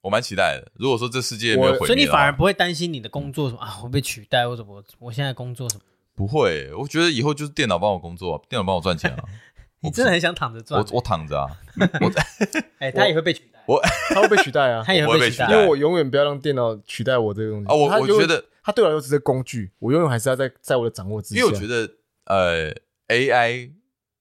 [0.02, 0.70] 我蛮期待的。
[0.74, 5.82] 如果说这世界没有毁灭，所以你反而不会担心你的工作什么啊，会被取代或者我我现在工作什么？
[6.14, 9.24] 不会，我觉得以后就是电脑帮我工作，电脑帮我赚钱啊。
[9.80, 10.80] 你真的很想躺着赚？
[10.80, 11.46] 我我躺着啊，
[12.00, 12.10] 我
[12.78, 13.78] 哎，他也会被取代，我
[14.14, 17.74] 他会被取代啊，他也会被取代，因为我永远不要让电脑取代我这个东西啊。
[17.74, 21.40] 我我觉得他对我来说只是工具，我永远还是要在在我的掌握之下。
[21.40, 21.98] 因为我觉得。
[22.26, 22.74] 呃
[23.08, 23.70] ，AI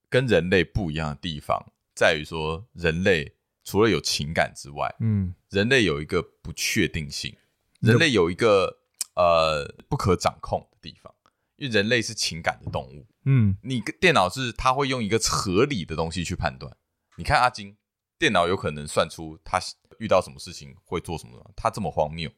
[0.10, 3.34] 跟人类不一样的地方在于说，人类
[3.64, 7.34] 除了有情感之外，嗯，人类有一个不确定性，
[7.80, 8.80] 人类有一个
[9.16, 11.16] 呃不可掌控的地方，
[11.56, 16.76] 因为人类是情感的动物，嗯，你电脑是它会用一个合理的东西去判断。
[17.16, 17.78] 你看阿金，
[18.20, 19.62] 电脑有可能算出他
[19.98, 22.30] 遇到什么事情会做什么，他这么荒谬，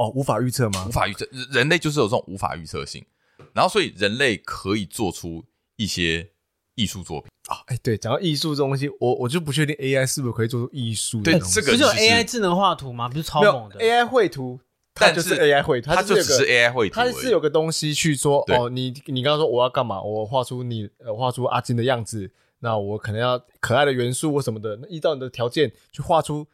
[0.00, 0.86] 哦，无法预测吗？
[0.88, 3.04] 无法预测，人类就是有这种无法预测性。
[3.52, 5.44] 然后，所以人类可以做出
[5.76, 6.30] 一些
[6.74, 7.60] 艺术作品啊！
[7.66, 11.20] 哎，对，讲到艺术这东西，我我就不确定 AI 是不是可以做出艺术。
[11.20, 13.10] 对，这个不是有 AI 智能画图吗？
[13.10, 14.58] 不是超猛的 AI 绘图，
[14.94, 20.00] 它就是 AI 绘图，它就只是 AI 绘图，它是有个东西去说哦，你你刚刚说我要干嘛？
[20.00, 22.30] 我画出你呃画出阿金的样子，
[22.60, 26.46] 那我可能要可爱的元素或什么的，那依照你的条件去画出，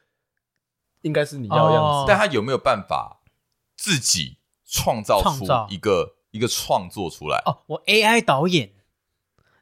[1.02, 1.88] 应该是你要的样子。
[1.88, 3.20] 哦，但它有没有办法
[3.76, 6.14] 自己创造出一个？
[6.32, 8.70] 一个创作出来哦，我 AI 导演，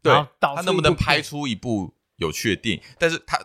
[0.02, 2.82] 对，他能不能拍出一部有趣的电影？
[2.98, 3.38] 但是他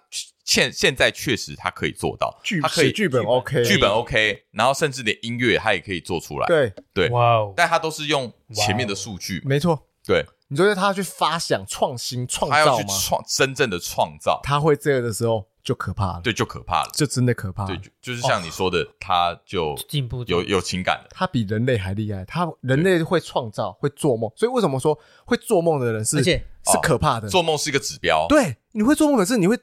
[0.44, 7.54] 现现在确实他可以做到，剧他可以剧本 OK，剧本 OK，然后甚至连音乐他也可以做出来，对对，哇哦！
[7.56, 10.26] 但他都是用前面的数据，没错，对。
[10.48, 12.64] 你觉得他要去发想、创新、创造吗？
[12.64, 15.49] 他要去创真正的创造，他会这个的时候。
[15.64, 17.68] 就可怕了，对，就可怕了，这真的可怕了。
[17.68, 22.24] 对，就就是像你说的，他、哦、就进步，有有情感的，他比人类还厉害。
[22.26, 27.28] 他人类会创造，会做梦，所以为什么说会做梦的人是，而且是可怕的？
[27.28, 28.26] 哦、做梦是一个指标。
[28.30, 29.58] 对，你会做梦，可是你会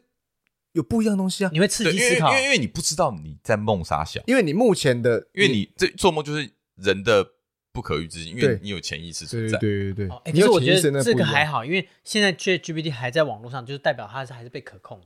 [0.73, 7.27] 有不一样的东西啊，你会刺激思考，因为因为，因为你不知道你在梦啥想，因为你目前的，因为你这做梦就是人的
[7.73, 9.59] 不可预知性，因为你有潜意识存在。
[9.59, 15.01] 对对对，对，哦欸、可是我觉得这个还好，因为现在 ChatGPT 还在网络上，就是代表它是还是被可控。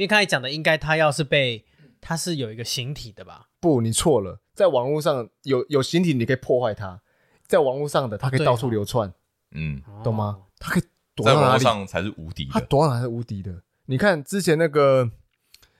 [0.00, 1.62] 因为刚才讲的，应该他要是被，
[2.00, 3.48] 他是有一个形体的吧？
[3.60, 7.02] 不，你错了，在网络上有有形体，你可以破坏它。
[7.46, 9.12] 在网络上的，它可以到处流窜，
[9.50, 10.44] 嗯，懂吗？
[10.58, 10.84] 它可以
[11.14, 11.62] 躲到哪里？
[11.62, 13.62] 在网络上才是无敌的，它躲到哪是无敌的？
[13.84, 15.10] 你看之前那个，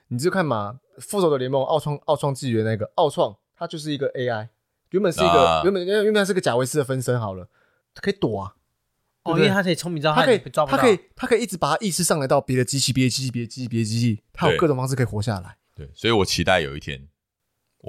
[0.08, 4.48] 你就看嘛，复仇者联盟奥创奥创纪元那个奥创，它就是一个 AI，
[4.90, 7.48] 原本是一个、啊、原本原本它是个贾维斯的分身好了，
[7.94, 8.56] 它可以躲啊。
[9.24, 15.56] 哦，因为他可以聪明知道它可以抓不到，它可以他可以一直把他意识上来到别的机器、别的机器、别的机器、别的机器，他有各种方式可以活下来。
[15.74, 17.08] 对，所以我期待有一天，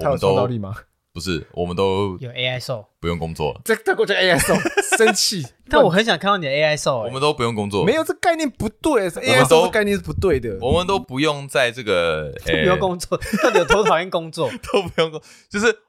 [0.00, 0.74] 它有创造力吗？
[1.14, 3.60] 不是，我们都有 AI 兽，不用工作了。
[3.66, 4.54] 这这过去 AI 兽
[4.96, 7.00] 生气，但我很想看到你的 AI 兽。
[7.00, 10.56] 我们都不用工作，没有这概念不对，AI 兽这概念是不对的。
[10.62, 14.50] 我们都不用在这个 不用工作， 到底有多讨厌工作？
[14.72, 15.20] 都不用工，
[15.50, 15.80] 就是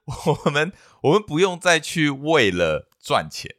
[0.45, 3.49] 我们我们不用再去为了赚钱，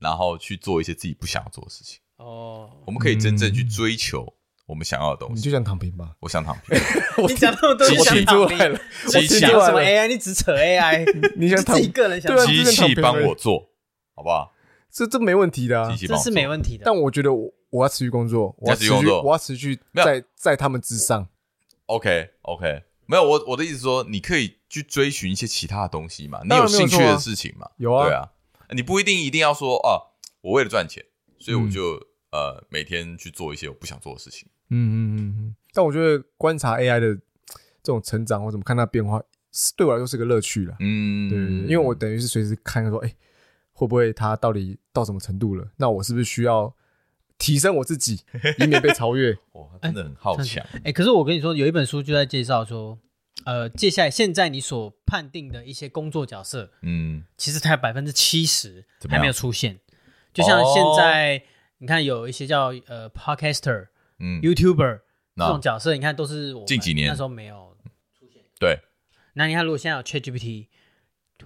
[0.00, 2.00] 然后去做一些自己不想要做的事情。
[2.16, 4.34] 哦，我们可以真正去追求。
[4.66, 6.14] 我们想要的东西，你就想躺平吧？
[6.20, 6.78] 我想躺平。
[7.26, 8.78] 你讲那么多，机器出来了，
[9.08, 10.06] 机器什么 AI？
[10.06, 11.04] 你只扯 AI，
[11.36, 13.70] 你想躺自己个人想机器帮我做
[14.14, 14.52] 好不好？
[14.88, 16.84] 这这没问题的，这是没问题的。
[16.84, 21.26] 但我觉得我我要持续工作，我要持续工作，我要持续在在他们之上。
[21.86, 27.68] OK OK，没有我我的意思说，你可以去追寻一些其他的东西嘛，你有兴趣的事情嘛？
[27.78, 28.28] 有啊，对啊，
[28.74, 31.04] 你不一定一定要说啊，我为了赚钱，
[31.38, 31.94] 所以我就
[32.32, 34.48] 呃每天去做一些我不想做的事情。
[34.70, 37.14] 嗯嗯嗯嗯，但我觉得观察 AI 的
[37.82, 39.20] 这种成长，或怎么看它变化，
[39.76, 40.76] 对我来说是个乐趣了。
[40.78, 43.16] 嗯，对对对，因为我等于是随时看说，哎、欸，
[43.72, 45.68] 会不会它到底到什么程度了？
[45.76, 46.72] 那我是不是需要
[47.36, 48.20] 提升我自己，
[48.60, 49.36] 以免被超越？
[49.52, 50.64] 哇，真的很好强。
[50.74, 52.96] 哎、欸，可是我跟你说，有一本书就在介绍说，
[53.44, 59.80] 呃，接下来现在你所判定的一些工作角色，嗯，其实它有百分之七十还没有出现。
[60.32, 61.42] 就像现在，哦、
[61.78, 63.88] 你看有一些叫呃 Podcaster。
[64.22, 65.00] 嗯，YouTuber
[65.34, 67.74] 这种角色，你看都是我近几年那时候没有
[68.18, 68.42] 出现。
[68.58, 68.78] 对，
[69.32, 70.66] 那你看，如果现在有 ChatGPT，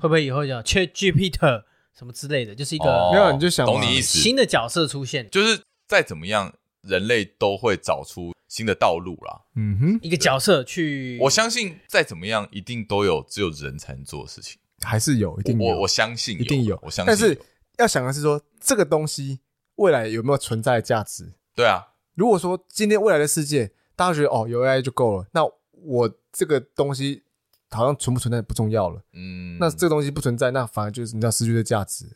[0.00, 1.62] 会不会以后叫 ChatGPT
[1.96, 2.52] 什么之类的？
[2.52, 6.52] 就是一个没有，你就想懂你意思，新的角色出现，就是再怎么样，
[6.84, 9.42] 人类都会找出新的道路啦。
[9.56, 17.06] 嗯哼，一个角色去，我相信再怎么样，一定都有只有人才能做的事情，还是有，一定有，我我相信一定有，我相信。
[17.06, 17.40] 但是
[17.78, 19.40] 要想的是说，这个东西
[19.76, 21.34] 未来有没有存在的价值？
[21.54, 21.88] 对啊。
[22.14, 27.24] 如果说今天未来的世界，大家觉得哦有 AI 就够了，那我这个东西
[27.70, 29.02] 好像存不存在不重要了。
[29.12, 32.06] 嗯，那这个东西不存在，那反而就是你知道失去的价值。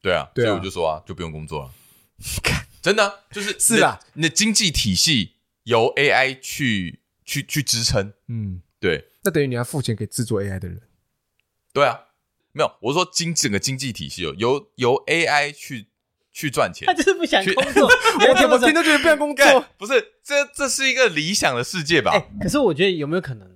[0.00, 1.70] 对啊，对啊，所以我就说啊，就不用工作了。
[2.84, 8.12] 真的就是是啊，你的经济体系由 AI 去去去支撑。
[8.28, 10.82] 嗯，对，那等于你要付钱给制作 AI 的人。
[11.72, 11.98] 对啊，
[12.52, 15.86] 没有，我说经整个经济体系由由由 AI 去。
[16.36, 17.86] 去赚钱，他就是不想工作。
[18.28, 19.64] 我怎么听都觉得不想工作。
[19.78, 22.10] 不是，这这是一个理想的世界吧？
[22.10, 23.48] 欸，可是我觉得有没有可能，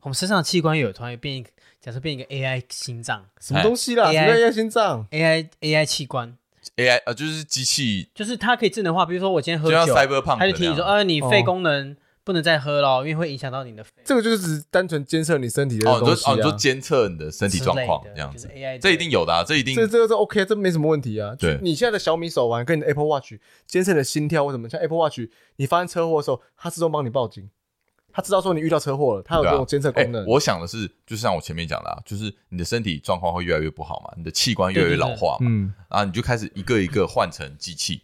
[0.00, 6.36] 我们身上的器官有突然变一个，假设变一个 AI 心脏，什么东西啦？AI, 什么 AI 心脏？AI AI 器官
[6.76, 9.06] ？AI 呃，就是机器，就是它可以智能化。
[9.06, 11.92] 比如说我今天喝酒，它就提醒说，呃，你肺功能。
[11.92, 13.90] 哦不能再喝了，因为会影响到你的肺。
[14.02, 18.48] 这个就是只单纯监测你身体的东西啊，哦，就监测你的身体状况这样子。
[18.48, 19.74] AI 这一定有的啊，这一定。
[19.74, 21.34] 这这个是 OK，这没什么问题啊。
[21.38, 23.34] 对，你现在的小米手环跟你的 Apple Watch
[23.66, 27.50] 监测你的心跳或什么，像 Apple Watch，你发生车祸的时候，它自动帮你报警，
[28.14, 30.24] 它知道说你遇到车祸了，他有这种监测功能。
[30.24, 38.02] 我想的是，就像我前面讲的啊，就是你的身体状况会越来越不好嘛，你的器官越来越老化嘛，嗯，然后你就开始一个一个换成机器，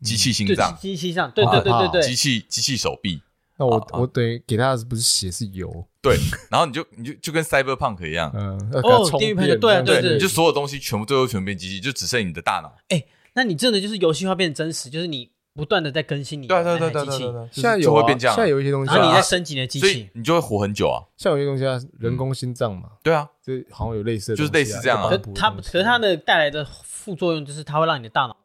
[0.00, 3.20] 机器心脏，机器心脏，对对对对对，机器机器手臂。
[3.58, 6.16] 那我、啊、我等于给他的不是血是油，对，
[6.50, 12.74] 然后你就你就就跟 Cyberpunk 一样，嗯，哦，电驭对对对，你就所有东西全部最后全部变机器，就只剩你的大脑。
[12.88, 21.02] 哎，那你真的就是游戏化变真实，就是你不断的在更新你的机器，对对对对对，现在有会变这样，现在有一些东西，然后你在升级你的机器，你就会活很久啊。
[21.16, 25.08] 像有一些东西啊，人工心脏嘛，对啊，就好像有类似的，就是类似这样啊。
[25.08, 28.36] 可它可是它的带来的副作用就是它会让你的大脑。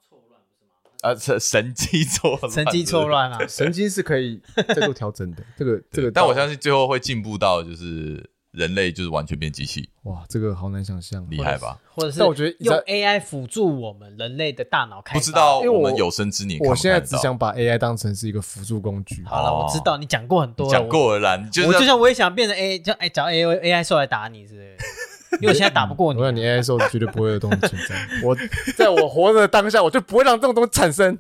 [1.02, 3.40] 啊，神神经错乱，神经错乱啊！
[3.50, 9.90] 神经是可以再做调整的，这个 这个，但我相信最后会进步到就是人类就是完全变机器。
[10.04, 11.78] 哇，这个好难想象，厉害吧？
[11.94, 19.24] 或者是，但我觉得用 AI 辅助我们人类的大脑开发，不知道我们有生之年，我现在只想把 AI 当成是一个辅助工具。
[19.26, 21.50] 好了，我知道你讲过很多，讲过了啦。
[21.66, 24.84] 我就像我也想变成 A，就哎找 AI AI 兽来打你之类的。
[25.40, 27.96] 因为我现在打不过你，我想你 AI 兽绝对不会有东西存在。
[28.28, 28.36] 我
[28.76, 31.18] 在我活着的当下，我就不会让这种东西产生。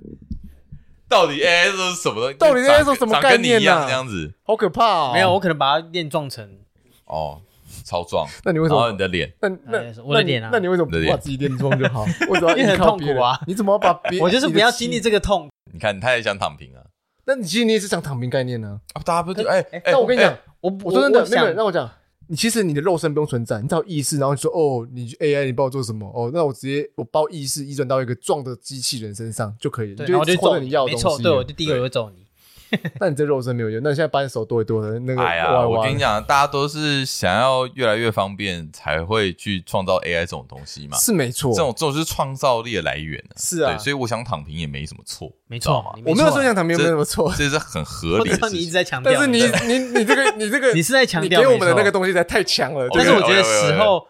[1.07, 2.34] 到底 AI 是什么东西？
[2.38, 3.86] 到底 AI 是什么概念呢？
[3.88, 5.11] 这样子好可怕哦！
[5.13, 6.57] 没有，我可能把它练撞成
[7.12, 7.41] 哦，
[7.86, 8.28] 超壮。
[8.43, 8.91] 那你为什么？
[8.91, 9.32] 你的脸？
[9.41, 10.49] 那那我的脸啊？
[10.51, 12.03] 那你为什么不把自己练壮就好？
[12.30, 13.39] 为什么很痛苦啊？
[13.45, 14.20] 你怎么把别？
[14.24, 15.49] 我就是不要经历这个痛。
[15.74, 16.82] 你看，他也想躺平啊。
[17.26, 18.82] 那你其实你也是想躺平概念呢？
[18.93, 21.89] 啊，大家不是哎哎，那我跟你讲，我我说真的，那个让我讲。
[22.28, 26.09] 你其实你的肉身不用存在，你只要意识，然后你说哦，你 AI 你帮我做什么？
[26.16, 31.03] 哦，那我直接我包意识移转到一个壮的机器人身上就可以，对，然后就揍你要东西。
[31.05, 32.20] 没错，对，我就第一个我就揍你。
[32.99, 48.49] 那你这肉身没有用，那你现在扳手多一多的那个，哎呀，我跟你讲，大家都是想要越来越方便，才会去创造 AI 这种东西嘛，是没错，这种这种是创造力的来源，是啊，所以我想躺平也没什么错，没错嘛，我没有说想躺平没什么错，这是很合理的。
[48.49, 54.07] 你一直在强调，但是你你你这个你这个 你是在强调，给我们的那个东西才太强了，但是我觉得时候。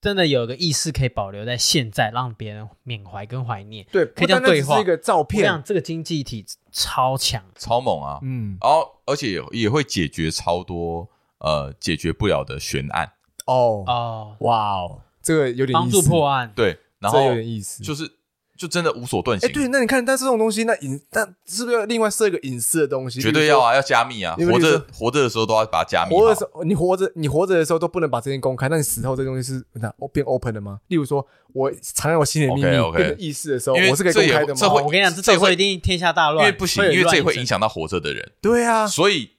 [0.00, 3.86] 真的有个意识可以保留在现在，让别人缅怀跟怀念。
[3.90, 4.76] 对，可以这样对话。
[4.76, 8.18] 是一个照片，这样这个经济体超强、超猛啊！
[8.22, 13.12] 嗯，然后而且也会解决超多呃解决不了的悬案。
[13.46, 16.52] 哦哦，哇哦，这个有点帮助破案。
[16.54, 18.17] 对，然后有点意思，就是。
[18.58, 19.48] 就真的无所遁形。
[19.48, 23.20] 哎，对，那你看，但是这种东西，那隐，但是不是要另外设一个隐私的东西？
[23.20, 24.34] 绝对要啊，要加密啊！
[24.36, 26.14] 活着活着的时候都要把它加密。
[26.14, 28.68] 活着时候，你活着，你活着的时候都不能把这些公开。
[28.68, 30.80] 那你死后这东西是那变 open 的吗？
[30.88, 34.72] 例如说，我藏在我心里的秘密变成意识的时候，我是可以公开的吗？
[34.82, 38.32] 我跟你讲，这会一定天下大乱，因为不行，因为这会影响到活着的人。
[38.40, 39.30] 对啊，所以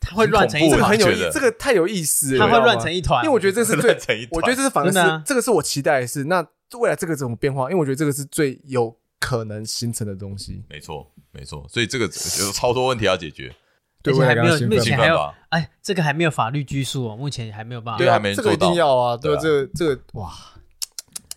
[0.00, 0.72] 他会乱成一团。
[0.72, 2.46] 这个很有意，这个太有意思了。
[2.46, 6.24] 他会乱成一团，因为我觉得这是最， 我觉得这是反而是这个是我期待的事。
[6.24, 7.70] 那未来这个怎么变化？
[7.70, 8.96] 因为我觉得这个是最有。
[9.18, 13.50] 可能形成的东西，没错，没错，所以这个有超多问题要解决，
[14.02, 20.30] 对，还没有，目前还有，哎，这个还没有法律拘束哦，目前还没有办法，对，还没做到，这个一定要啊，对，这个，这个，哇，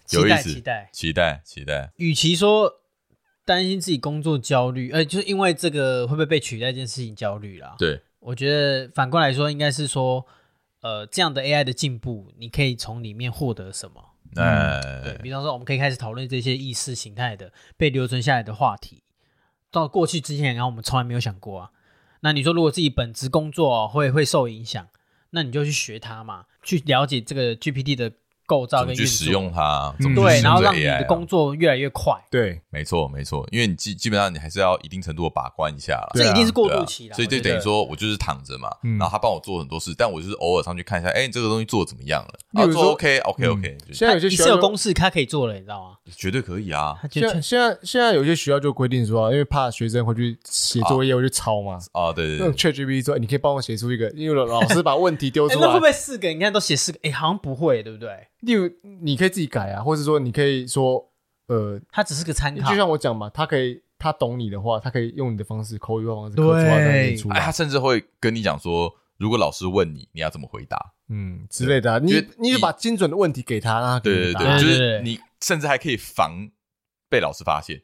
[0.10, 1.92] 有意思，期待，期待，期待。
[1.96, 2.70] 与其说
[3.46, 10.24] 担心自己工作焦虑，呃，就是因为这个会不会被取代这件事情焦虑啦，对，我觉得反过来说，应该是说，
[10.82, 14.04] 呃，这样的 AI 的进步，你可以从里面获得什么？
[14.36, 19.04] 嗯，对，比方说，我们可以开始讨论这些意识形态的被留存下来的话题。
[19.72, 21.72] 到过去之前，然后我们从来没有想过啊。
[22.22, 24.88] 那你说，如果自己本职工作会会受影响，
[25.32, 28.12] 那你就去学它嘛，去了解这个 GPT 的。
[28.50, 32.16] 构造跟去使用它，对，然后让你的工作越来越快。
[32.32, 36.10] 对，没错，没错，因为你基基本上你还是要一定程度的把关一下了。
[36.16, 42.64] 这一定是过渡期了，所以就等于说我就是躺着嘛，然后他帮我做很多事，但我就是偶尔上去看一下，哎，你这个东西做的怎么样了？
[42.64, 43.78] 啊，做 OK，OK，OK。
[43.94, 45.98] 现在有些学校有公式，他可以做了，你知道吗？
[46.16, 46.98] 绝对可以啊！
[47.12, 51.78] 现在现在现在有些学校就规定说，因为怕学生回去写作业会去抄嘛。
[51.92, 52.48] 啊，对对对。
[52.48, 56.30] 用 ChatGPT 说，你可以帮我写出一个，因为老师把问题丢出来， 那会不会四个？
[56.30, 58.10] 你看都写四个，哎，好像不会，对不对？
[58.42, 58.72] 例如，
[59.02, 61.12] 你可以自己改啊，或者说你可以说，
[61.48, 76.50] 呃，他只是个参考，就像我讲嘛，他可以，他懂你的话，他可以用你的方式，口语化方式刻出来出来，他甚至会跟你讲说，如果老师问你，你要怎么回答，嗯之类的，你你就把精准的问题给他，让他对对对，就是你甚至还可以防
[77.10, 77.82] 被老师发现。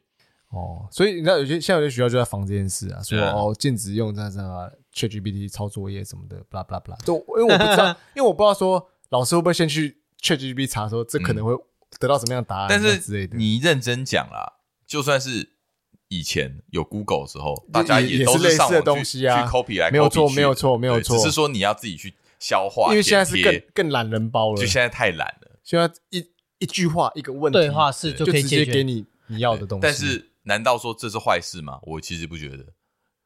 [0.48, 0.88] 哦。
[0.90, 6.96] 所以你知道，有些像有些学校就在防这件事啊，说哦禁止用这样这样 ChatGPT 抄作业什么的，blah blah blah。
[7.04, 9.98] 就因为我不知道，因为我不知道说老师会不会先去。
[10.22, 11.52] ChatGPT 查说，这可能会
[11.98, 12.66] 得到什么样的答案？
[12.68, 14.54] 但是你认真讲啦，
[14.86, 15.52] 就算是
[16.08, 21.16] 以前有 Google 的时候，大家也都是上网去 copy 来，没有错，没有错，没有错。
[21.16, 25.58] 只是说你要自己去消化，因为现在是更更懒人包了，就现在太懒了。
[25.62, 26.24] 现在一
[26.58, 29.82] 一句话一个问题对话式就可以直接给你你要的东西。
[29.82, 31.78] 但是难道说这是坏事吗？
[31.82, 32.64] 我其实不觉得。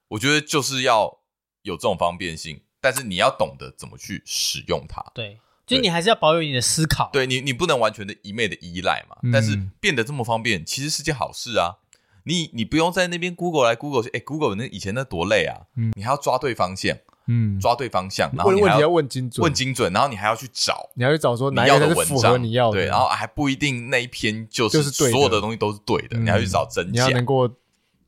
[0.09, 1.21] 我觉得就是要
[1.63, 5.05] 有这种方便性，但是你要懂得怎么去使用它。
[5.15, 5.39] 对。
[5.71, 9.17] 所以你还是要保有你的思考，对你，你不能完全的一昧的依赖嘛。
[9.33, 11.79] 但是变得这么方便，其实是件好事啊。
[12.25, 15.67] 你你不用在那边 Google 来 Google 去，哎，Google 那以前那多累啊。
[15.97, 16.97] 你还要抓对方向，
[17.27, 22.43] 嗯，抓对方向，然后你还要问精准，问精准，然后你还要去找，你还要去找说哪要的文章。
[22.43, 27.49] 你要的，对，然后还不一定那一篇就是所有的东西都是对的，你要去找真相，你要能够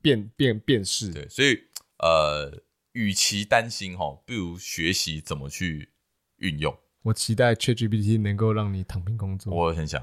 [0.03, 1.11] 辨辨辨识。
[1.11, 1.59] 对，所以
[1.99, 5.91] 呃，与其担心哈，不如学习怎么去
[6.37, 6.77] 运用。
[7.03, 9.53] 我期待 ChatGPT 能够让你躺平工作。
[9.53, 10.01] 我很想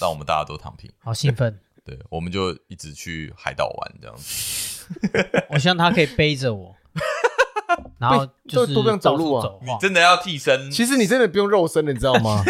[0.00, 1.58] 让我们大家都躺平，好兴奋。
[1.84, 4.86] 对，我们就一直去海岛玩这样子。
[5.50, 6.74] 我希望他可以背着我，
[7.98, 9.48] 然后就是都不用走路啊。
[9.62, 10.70] 你真的要替身？
[10.70, 12.42] 其实你真的不用肉身的，你知道吗？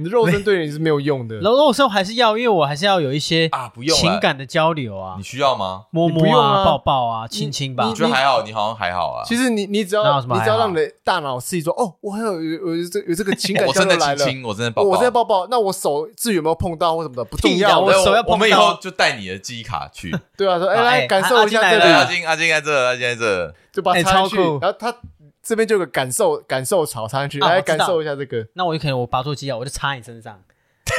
[0.00, 5.14] 你的肉身对你是没有用的，肉肉身还是要，因为我还是要有一些啊，不用情感的交流啊。
[5.18, 5.82] 你需要吗？
[5.90, 7.86] 摸摸啊，抱抱啊，亲亲吧。
[7.86, 9.22] 我觉得还好，你好像还好啊。
[9.26, 15.46] 其实你你只要你只要让你的大脑示意说，哦，我还有有有这有这个情感 交流来了，我真的抱，我真的抱抱。
[15.48, 18.32] 那我手至于有没有碰到或什么的不重要，我手要碰到。
[18.32, 20.16] 我们以后就带你的记忆卡去。
[20.34, 21.84] 对啊，说哎来感受一下这里。
[21.84, 24.94] 阿金阿金在这，阿金在这，就把它去，然后他。
[25.42, 28.46] 这边就有个感受感受槽插上去，来感受一下这个。
[28.54, 30.42] 那我就可能我拔出机啊，我就插你身上，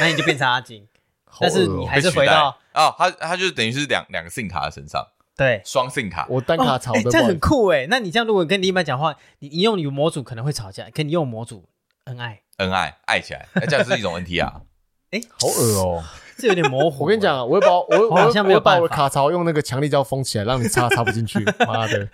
[0.00, 0.88] 那你就变成阿金。
[1.40, 5.02] 但是你还是回到啊，他他就等于是两两个 SIM 卡在身上，
[5.34, 6.26] 对，双 SIM 卡。
[6.28, 7.86] 我单卡槽的， 这样很酷哎。
[7.88, 11.64] 那你这样如果跟另一半讲话，你你用你模组可能会吵架，跟你用模组
[12.04, 14.60] 恩爱恩爱爱起来，那这样是一种 NT 啊。
[15.12, 16.04] 哎，好恶哦。
[16.38, 17.04] 这有点模糊。
[17.04, 21.38] 我跟你讲啊，我会把我我好像没有把我卡槽用那个强力胶封起来，让你插插不进去。
[21.66, 22.08] 妈的，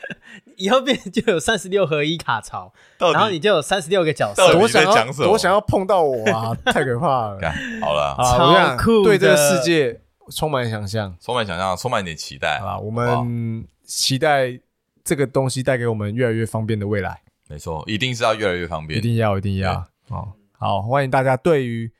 [0.58, 4.58] 以后变就有三十六合一卡槽，然后你就有三十六个角色。
[4.58, 7.38] 我想要我想要碰到我啊，太可怕了。
[7.80, 10.00] 好了，超酷，对这个世界
[10.30, 12.76] 充满想象，充满想象，充满一点期待啊！
[12.78, 14.58] 我们期待
[15.04, 17.22] 这个东西带给我们越来越方便的未来。
[17.48, 19.86] 没错，一定是要越来越方便，一定要，一定要。
[20.08, 21.90] 好，好，欢迎大家对于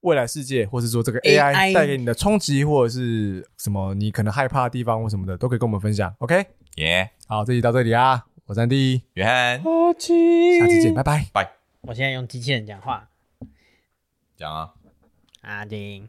[0.00, 6.12] 未来世界，或是说这个 AI 带给你的冲击，或者是什么你可能害怕的地方或什么的，都可以跟我们分享。
[6.18, 6.44] OK，
[6.76, 11.52] 耶，好，这集到这里啊，我是安迪，约翰，下期见，拜拜，拜。
[11.80, 13.08] 我现在用机器人讲话，
[14.36, 14.74] 讲啊，
[15.40, 16.06] 阿丁。